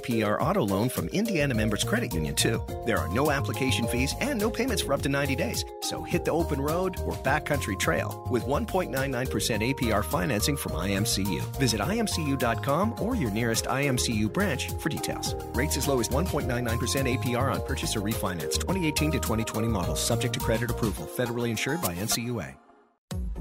[0.00, 2.62] APR auto loan from Indiana Members Credit Union, too.
[2.86, 5.64] There are no application fees and no payments for up to 90 days.
[5.80, 11.40] So hit the open road or backcountry trail with 1.99% APR financing from IMCU.
[11.56, 15.34] Visit imcu.com or your nearest IMCU branch for details.
[15.56, 18.60] Rates as low as 1.99% APR on purchase or refinance.
[18.60, 21.04] 2018 to 2020 models, subject to credit approval.
[21.04, 22.61] Federally insured by NCUA.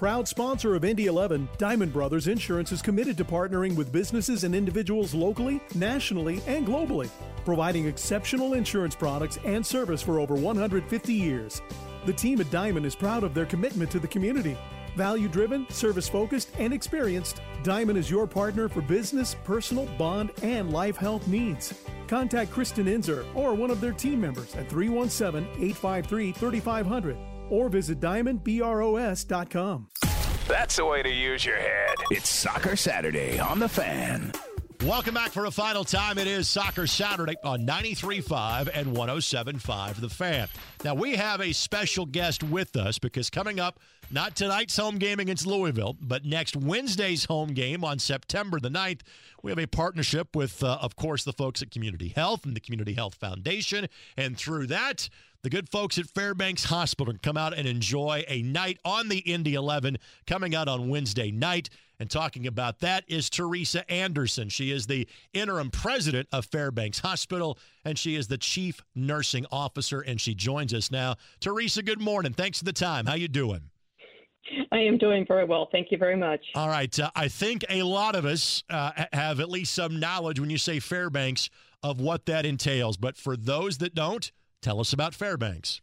[0.00, 4.54] Proud sponsor of Indy 11, Diamond Brothers Insurance is committed to partnering with businesses and
[4.54, 7.10] individuals locally, nationally, and globally,
[7.44, 11.60] providing exceptional insurance products and service for over 150 years.
[12.06, 14.56] The team at Diamond is proud of their commitment to the community.
[14.96, 20.72] Value driven, service focused, and experienced, Diamond is your partner for business, personal, bond, and
[20.72, 21.74] life health needs.
[22.08, 27.18] Contact Kristen Inzer or one of their team members at 317 853 3500
[27.50, 29.88] or visit diamondbros.com.
[30.48, 31.94] That's the way to use your head.
[32.10, 34.32] It's Soccer Saturday on the fan.
[34.84, 36.16] Welcome back for a final time.
[36.16, 40.48] It is Soccer Saturday on 93.5 and 107.5 The Fan.
[40.82, 43.78] Now, we have a special guest with us because coming up,
[44.10, 49.00] not tonight's home game against Louisville, but next Wednesday's home game on September the 9th,
[49.42, 52.60] we have a partnership with, uh, of course, the folks at Community Health and the
[52.60, 53.86] Community Health Foundation.
[54.16, 55.08] And through that,
[55.42, 59.18] the good folks at Fairbanks Hospital can come out and enjoy a night on the
[59.18, 61.70] Indy 11 coming out on Wednesday night.
[61.98, 64.48] And talking about that is Teresa Anderson.
[64.48, 70.00] She is the interim president of Fairbanks Hospital, and she is the chief nursing officer,
[70.00, 71.16] and she joins us now.
[71.40, 72.32] Teresa, good morning.
[72.32, 73.06] Thanks for the time.
[73.06, 73.70] How you doing?
[74.72, 75.68] I am doing very well.
[75.70, 76.40] Thank you very much.
[76.54, 76.96] All right.
[76.98, 80.58] Uh, I think a lot of us uh, have at least some knowledge when you
[80.58, 81.50] say Fairbanks
[81.82, 82.96] of what that entails.
[82.96, 84.30] But for those that don't,
[84.62, 85.80] tell us about Fairbanks.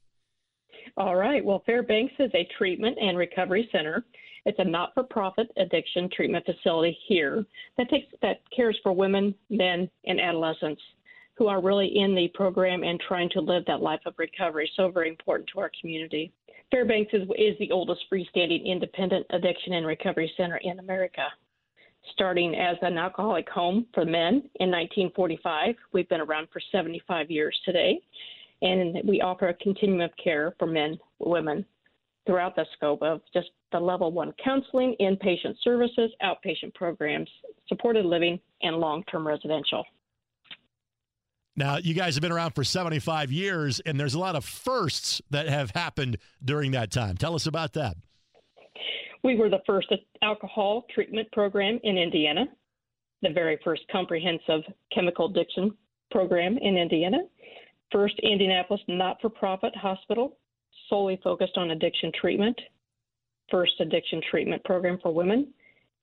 [0.95, 1.43] All right.
[1.43, 4.05] Well, Fairbanks is a treatment and recovery center.
[4.45, 7.45] It's a not-for-profit addiction treatment facility here
[7.77, 10.81] that takes that cares for women, men, and adolescents
[11.35, 14.71] who are really in the program and trying to live that life of recovery.
[14.75, 16.31] So very important to our community.
[16.71, 21.23] Fairbanks is, is the oldest freestanding independent addiction and recovery center in America.
[22.13, 27.57] Starting as an alcoholic home for men in 1945, we've been around for 75 years
[27.65, 27.99] today,
[28.61, 31.65] and we offer a continuum of care for men, women,
[32.25, 37.29] throughout the scope of just the level one counseling, inpatient services, outpatient programs,
[37.67, 39.85] supported living, and long term residential.
[41.57, 45.23] Now, you guys have been around for 75 years, and there's a lot of firsts
[45.31, 47.17] that have happened during that time.
[47.17, 47.97] Tell us about that.
[49.23, 49.91] We were the first
[50.21, 52.45] alcohol treatment program in Indiana,
[53.23, 54.61] the very first comprehensive
[54.93, 55.75] chemical addiction
[56.11, 57.17] program in Indiana,
[57.91, 60.37] first Indianapolis not for profit hospital
[60.89, 62.57] solely focused on addiction treatment,
[63.49, 65.51] first addiction treatment program for women,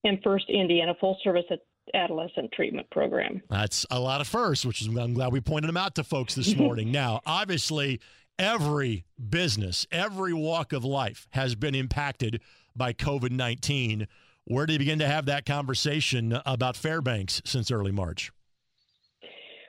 [0.03, 1.45] and first Indiana full service
[1.93, 3.43] adolescent treatment program.
[3.51, 6.35] That's a lot of firsts, which is I'm glad we pointed them out to folks
[6.35, 6.91] this morning.
[6.91, 8.01] now, obviously,
[8.39, 12.41] every business, every walk of life has been impacted
[12.75, 14.07] by COVID 19.
[14.47, 18.31] Where do you begin to have that conversation about Fairbanks since early March?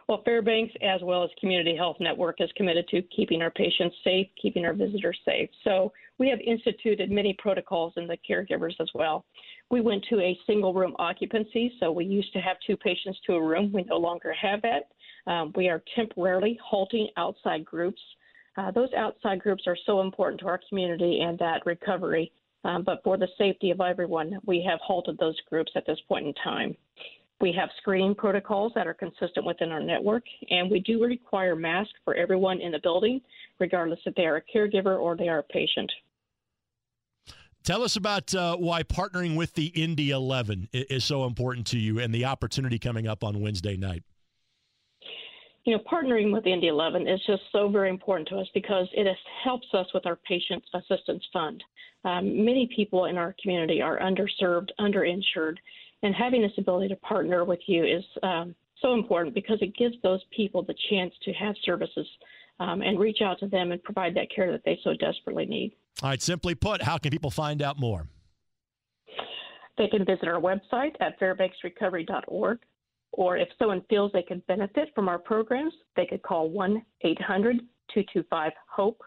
[0.08, 4.28] Well, Fairbanks, as well as Community Health Network, is committed to keeping our patients safe,
[4.40, 5.50] keeping our visitors safe.
[5.64, 9.26] So we have instituted many protocols in the caregivers as well.
[9.72, 13.34] We went to a single room occupancy, so we used to have two patients to
[13.34, 13.72] a room.
[13.74, 14.92] We no longer have that.
[15.32, 18.02] Um, we are temporarily halting outside groups.
[18.58, 22.32] Uh, those outside groups are so important to our community and that recovery.
[22.64, 26.28] Um, but for the safety of everyone, we have halted those groups at this point
[26.28, 26.78] in time.
[27.42, 31.94] We have screening protocols that are consistent within our network, and we do require masks
[32.06, 33.20] for everyone in the building,
[33.60, 35.92] regardless if they are a caregiver or they are a patient.
[37.66, 42.00] Tell us about uh, why partnering with the Indy 11 is so important to you
[42.00, 44.04] and the opportunity coming up on Wednesday night.
[45.66, 49.08] You know, partnering with Indy 11 is just so very important to us because it
[49.44, 51.64] helps us with our Patient Assistance Fund.
[52.04, 55.56] Um, many people in our community are underserved, underinsured,
[56.06, 59.96] and having this ability to partner with you is um, so important because it gives
[60.04, 62.06] those people the chance to have services
[62.60, 65.74] um, and reach out to them and provide that care that they so desperately need.
[66.04, 68.08] All right, simply put, how can people find out more?
[69.80, 72.60] They can visit our website at fairbanksrecovery.org,
[73.14, 77.58] or if someone feels they could benefit from our programs, they could call 1 800
[77.94, 79.02] 225 HOPE,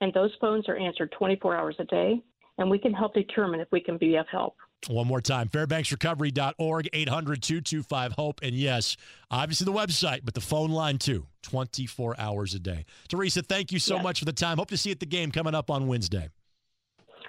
[0.00, 2.20] and those phones are answered 24 hours a day,
[2.58, 4.56] and we can help determine if we can be of help.
[4.88, 8.40] One more time, fairbanksrecovery.org, 800 225 HOPE.
[8.42, 8.96] And yes,
[9.30, 12.84] obviously the website, but the phone line too, 24 hours a day.
[13.08, 14.58] Teresa, thank you so much for the time.
[14.58, 16.28] Hope to see you at the game coming up on Wednesday.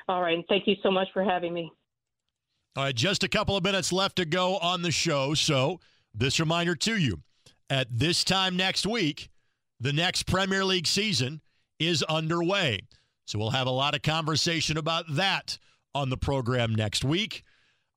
[0.07, 0.35] All right.
[0.35, 1.71] And Thank you so much for having me.
[2.75, 2.95] All right.
[2.95, 5.33] Just a couple of minutes left to go on the show.
[5.33, 5.79] So,
[6.15, 7.21] this reminder to you
[7.69, 9.29] at this time next week,
[9.79, 11.41] the next Premier League season
[11.79, 12.79] is underway.
[13.25, 15.57] So, we'll have a lot of conversation about that
[15.95, 17.43] on the program next week.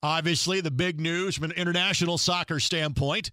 [0.03, 3.31] Obviously, the big news from an international soccer standpoint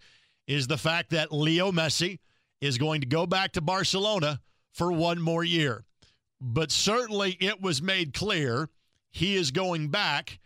[0.47, 2.19] is the fact that Leo Messi
[2.61, 4.39] is going to go back to Barcelona
[4.71, 5.83] for one more year.
[6.41, 8.69] But certainly it was made clear
[9.11, 10.39] he is going back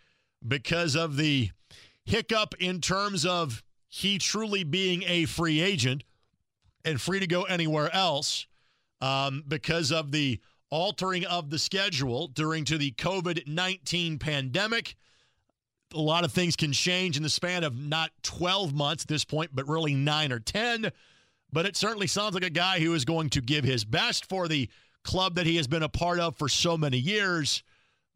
[0.45, 1.49] because of the
[2.05, 6.03] hiccup in terms of he truly being a free agent
[6.83, 8.47] and free to go anywhere else
[9.01, 10.39] um, because of the
[10.69, 14.95] altering of the schedule during to the COVID-19 pandemic.
[15.93, 19.23] A lot of things can change in the span of not 12 months at this
[19.23, 20.91] point, but really 9 or 10.
[21.53, 24.47] But it certainly sounds like a guy who is going to give his best for
[24.47, 24.69] the
[25.03, 27.63] club that he has been a part of for so many years.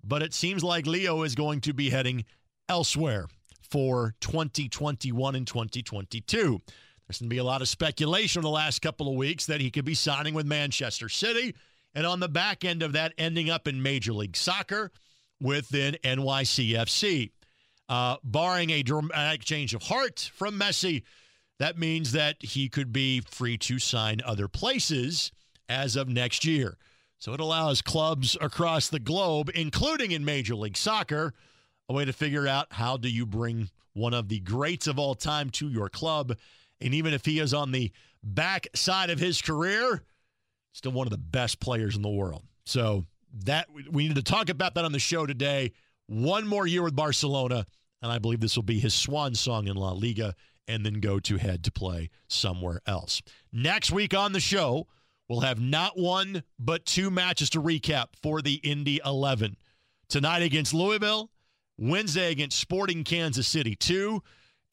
[0.03, 2.25] But it seems like Leo is going to be heading
[2.67, 3.27] elsewhere
[3.69, 6.59] for 2021 and 2022.
[7.07, 9.61] There's going to be a lot of speculation in the last couple of weeks that
[9.61, 11.55] he could be signing with Manchester City
[11.93, 14.91] and on the back end of that, ending up in Major League Soccer
[15.41, 17.31] within NYCFC.
[17.89, 21.03] Uh, barring a dramatic change of heart from Messi,
[21.59, 25.31] that means that he could be free to sign other places
[25.67, 26.77] as of next year.
[27.19, 31.33] So it allows clubs across the globe, including in Major League Soccer,
[31.89, 35.13] a way to figure out how do you bring one of the greats of all
[35.13, 36.37] time to your club.
[36.79, 37.91] And even if he is on the
[38.23, 40.01] back side of his career,
[40.73, 42.43] still one of the best players in the world.
[42.65, 43.05] So
[43.45, 45.71] that we need to talk about that on the show today.
[46.07, 47.65] One more year with Barcelona,
[48.01, 50.35] and I believe this will be his swan song in La Liga,
[50.67, 53.21] and then go to head to play somewhere else.
[53.51, 54.87] Next week on the show,
[55.27, 59.57] we'll have not one but two matches to recap for the Indy 11.
[60.09, 61.31] Tonight against Louisville,
[61.77, 64.21] Wednesday against Sporting Kansas City 2,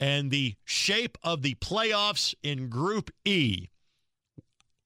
[0.00, 3.68] and the shape of the playoffs in Group E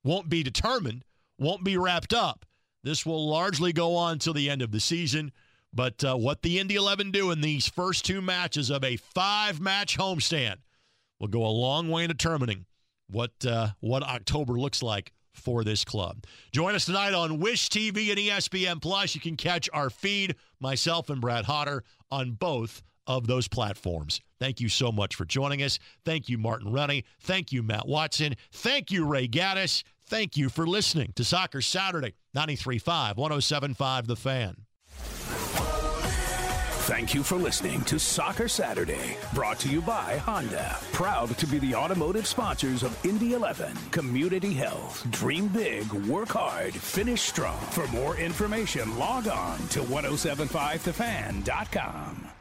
[0.05, 1.05] won't be determined,
[1.39, 2.45] won't be wrapped up.
[2.83, 5.33] This will largely go on till the end of the season.
[5.73, 9.61] But uh, what the Indy 11 do in these first two matches of a five
[9.61, 10.57] match homestand
[11.19, 12.67] will go a long way in determining
[13.09, 16.25] what, uh, what October looks like for this club.
[16.53, 19.15] Join us tonight on Wish TV and ESPN Plus.
[19.15, 24.21] You can catch our feed, myself and Brad Hodder, on both of those platforms.
[24.39, 25.79] Thank you so much for joining us.
[26.05, 27.05] Thank you, Martin Rennie.
[27.21, 28.35] Thank you, Matt Watson.
[28.53, 29.83] Thank you, Ray Gaddis.
[30.07, 34.57] Thank you for listening to Soccer Saturday, 93.5, 107.5 The Fan.
[36.87, 40.77] Thank you for listening to Soccer Saturday, brought to you by Honda.
[40.93, 45.09] Proud to be the automotive sponsors of Indy 11, Community Health.
[45.13, 47.61] Dream big, work hard, finish strong.
[47.71, 52.32] For more information, log on to 1075thefan.com.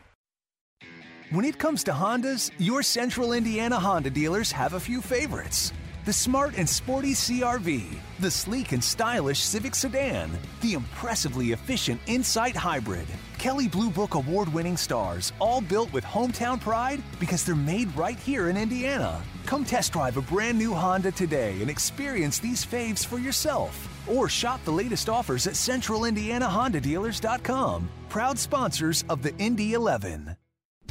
[1.32, 5.72] When it comes to Hondas, your Central Indiana Honda dealers have a few favorites
[6.04, 7.86] the smart and sporty CRV,
[8.20, 10.30] the sleek and stylish Civic sedan,
[10.60, 13.08] the impressively efficient Insight Hybrid.
[13.38, 18.20] Kelley Blue Book award winning stars, all built with hometown pride because they're made right
[18.20, 19.24] here in Indiana.
[19.46, 23.88] Come test drive a brand new Honda today and experience these faves for yourself.
[24.10, 27.90] Or shop the latest offers at centralindianahondadealers.com.
[28.10, 30.36] Proud sponsors of the Indy 11.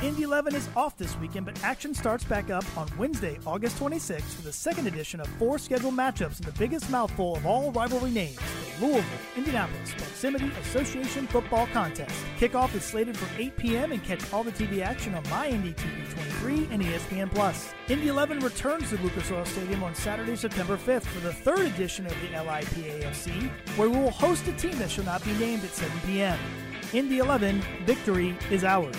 [0.02, 4.22] Indy 11 is off this weekend, but action starts back up on Wednesday, August 26th
[4.22, 8.10] for the second edition of four scheduled matchups in the biggest mouthful of all rivalry
[8.10, 8.38] names,
[8.78, 9.04] the Louisville
[9.36, 12.14] Indianapolis Proximity Association Football Contest.
[12.38, 13.92] Kickoff is slated for 8 p.m.
[13.92, 17.74] and catch all the TV action on MyNDTV 23 and ESPN Plus.
[17.88, 22.06] Indy 11 returns to Lucas Oil Stadium on Saturday, September 5th for the third edition
[22.06, 25.74] of the LIPAFC, where we will host a team that shall not be named at
[25.74, 26.38] 7 p.m.
[26.94, 28.96] Indy 11, victory is ours.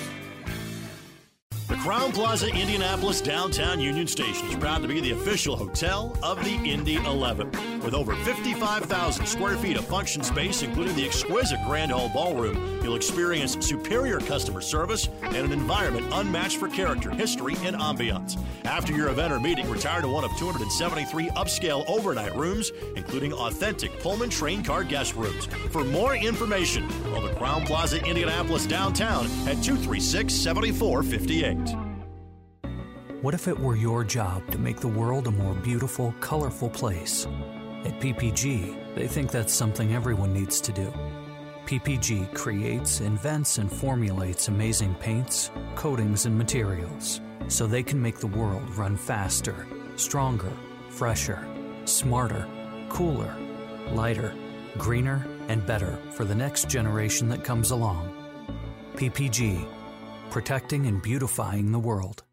[1.72, 6.43] The Crowne Plaza Indianapolis Downtown Union Station is proud to be the official hotel of
[6.43, 7.49] the Indy 11.
[7.80, 12.97] With over 55,000 square feet of function space, including the exquisite Grand Hall Ballroom, you'll
[12.97, 18.38] experience superior customer service and an environment unmatched for character, history, and ambiance.
[18.65, 23.97] After your event or meeting, retire to one of 273 upscale overnight rooms, including authentic
[24.01, 25.45] Pullman train car guest rooms.
[25.69, 31.61] For more information, call the Crowne Plaza Indianapolis Downtown at 236 7458.
[33.22, 37.28] What if it were your job to make the world a more beautiful, colorful place?
[37.86, 40.91] At PPG, they think that's something everyone needs to do.
[41.67, 48.26] PPG creates, invents, and formulates amazing paints, coatings, and materials so they can make the
[48.26, 49.67] world run faster,
[49.97, 50.51] stronger,
[50.89, 51.47] fresher,
[51.86, 52.47] smarter,
[52.89, 53.36] cooler,
[53.91, 54.34] lighter,
[54.80, 58.15] greener, and better for the next generation that comes along.
[58.95, 59.63] PPG,
[60.32, 62.24] protecting and beautifying the world.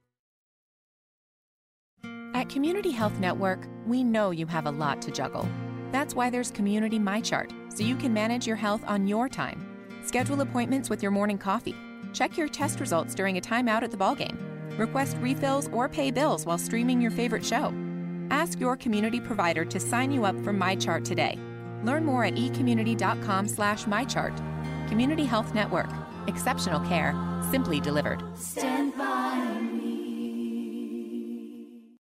[2.34, 5.48] At Community Health Network, we know you have a lot to juggle.
[5.92, 9.66] That's why there's Community MyChart, so you can manage your health on your time.
[10.04, 11.74] Schedule appointments with your morning coffee.
[12.12, 14.36] Check your test results during a timeout at the ballgame.
[14.78, 17.72] Request refills or pay bills while streaming your favorite show.
[18.30, 21.38] Ask your community provider to sign you up for MyChart today.
[21.82, 24.36] Learn more at ecommunity.com slash MyChart.
[24.88, 25.90] Community Health Network.
[26.26, 27.14] Exceptional care,
[27.50, 28.22] simply delivered.
[28.36, 29.47] Stand by.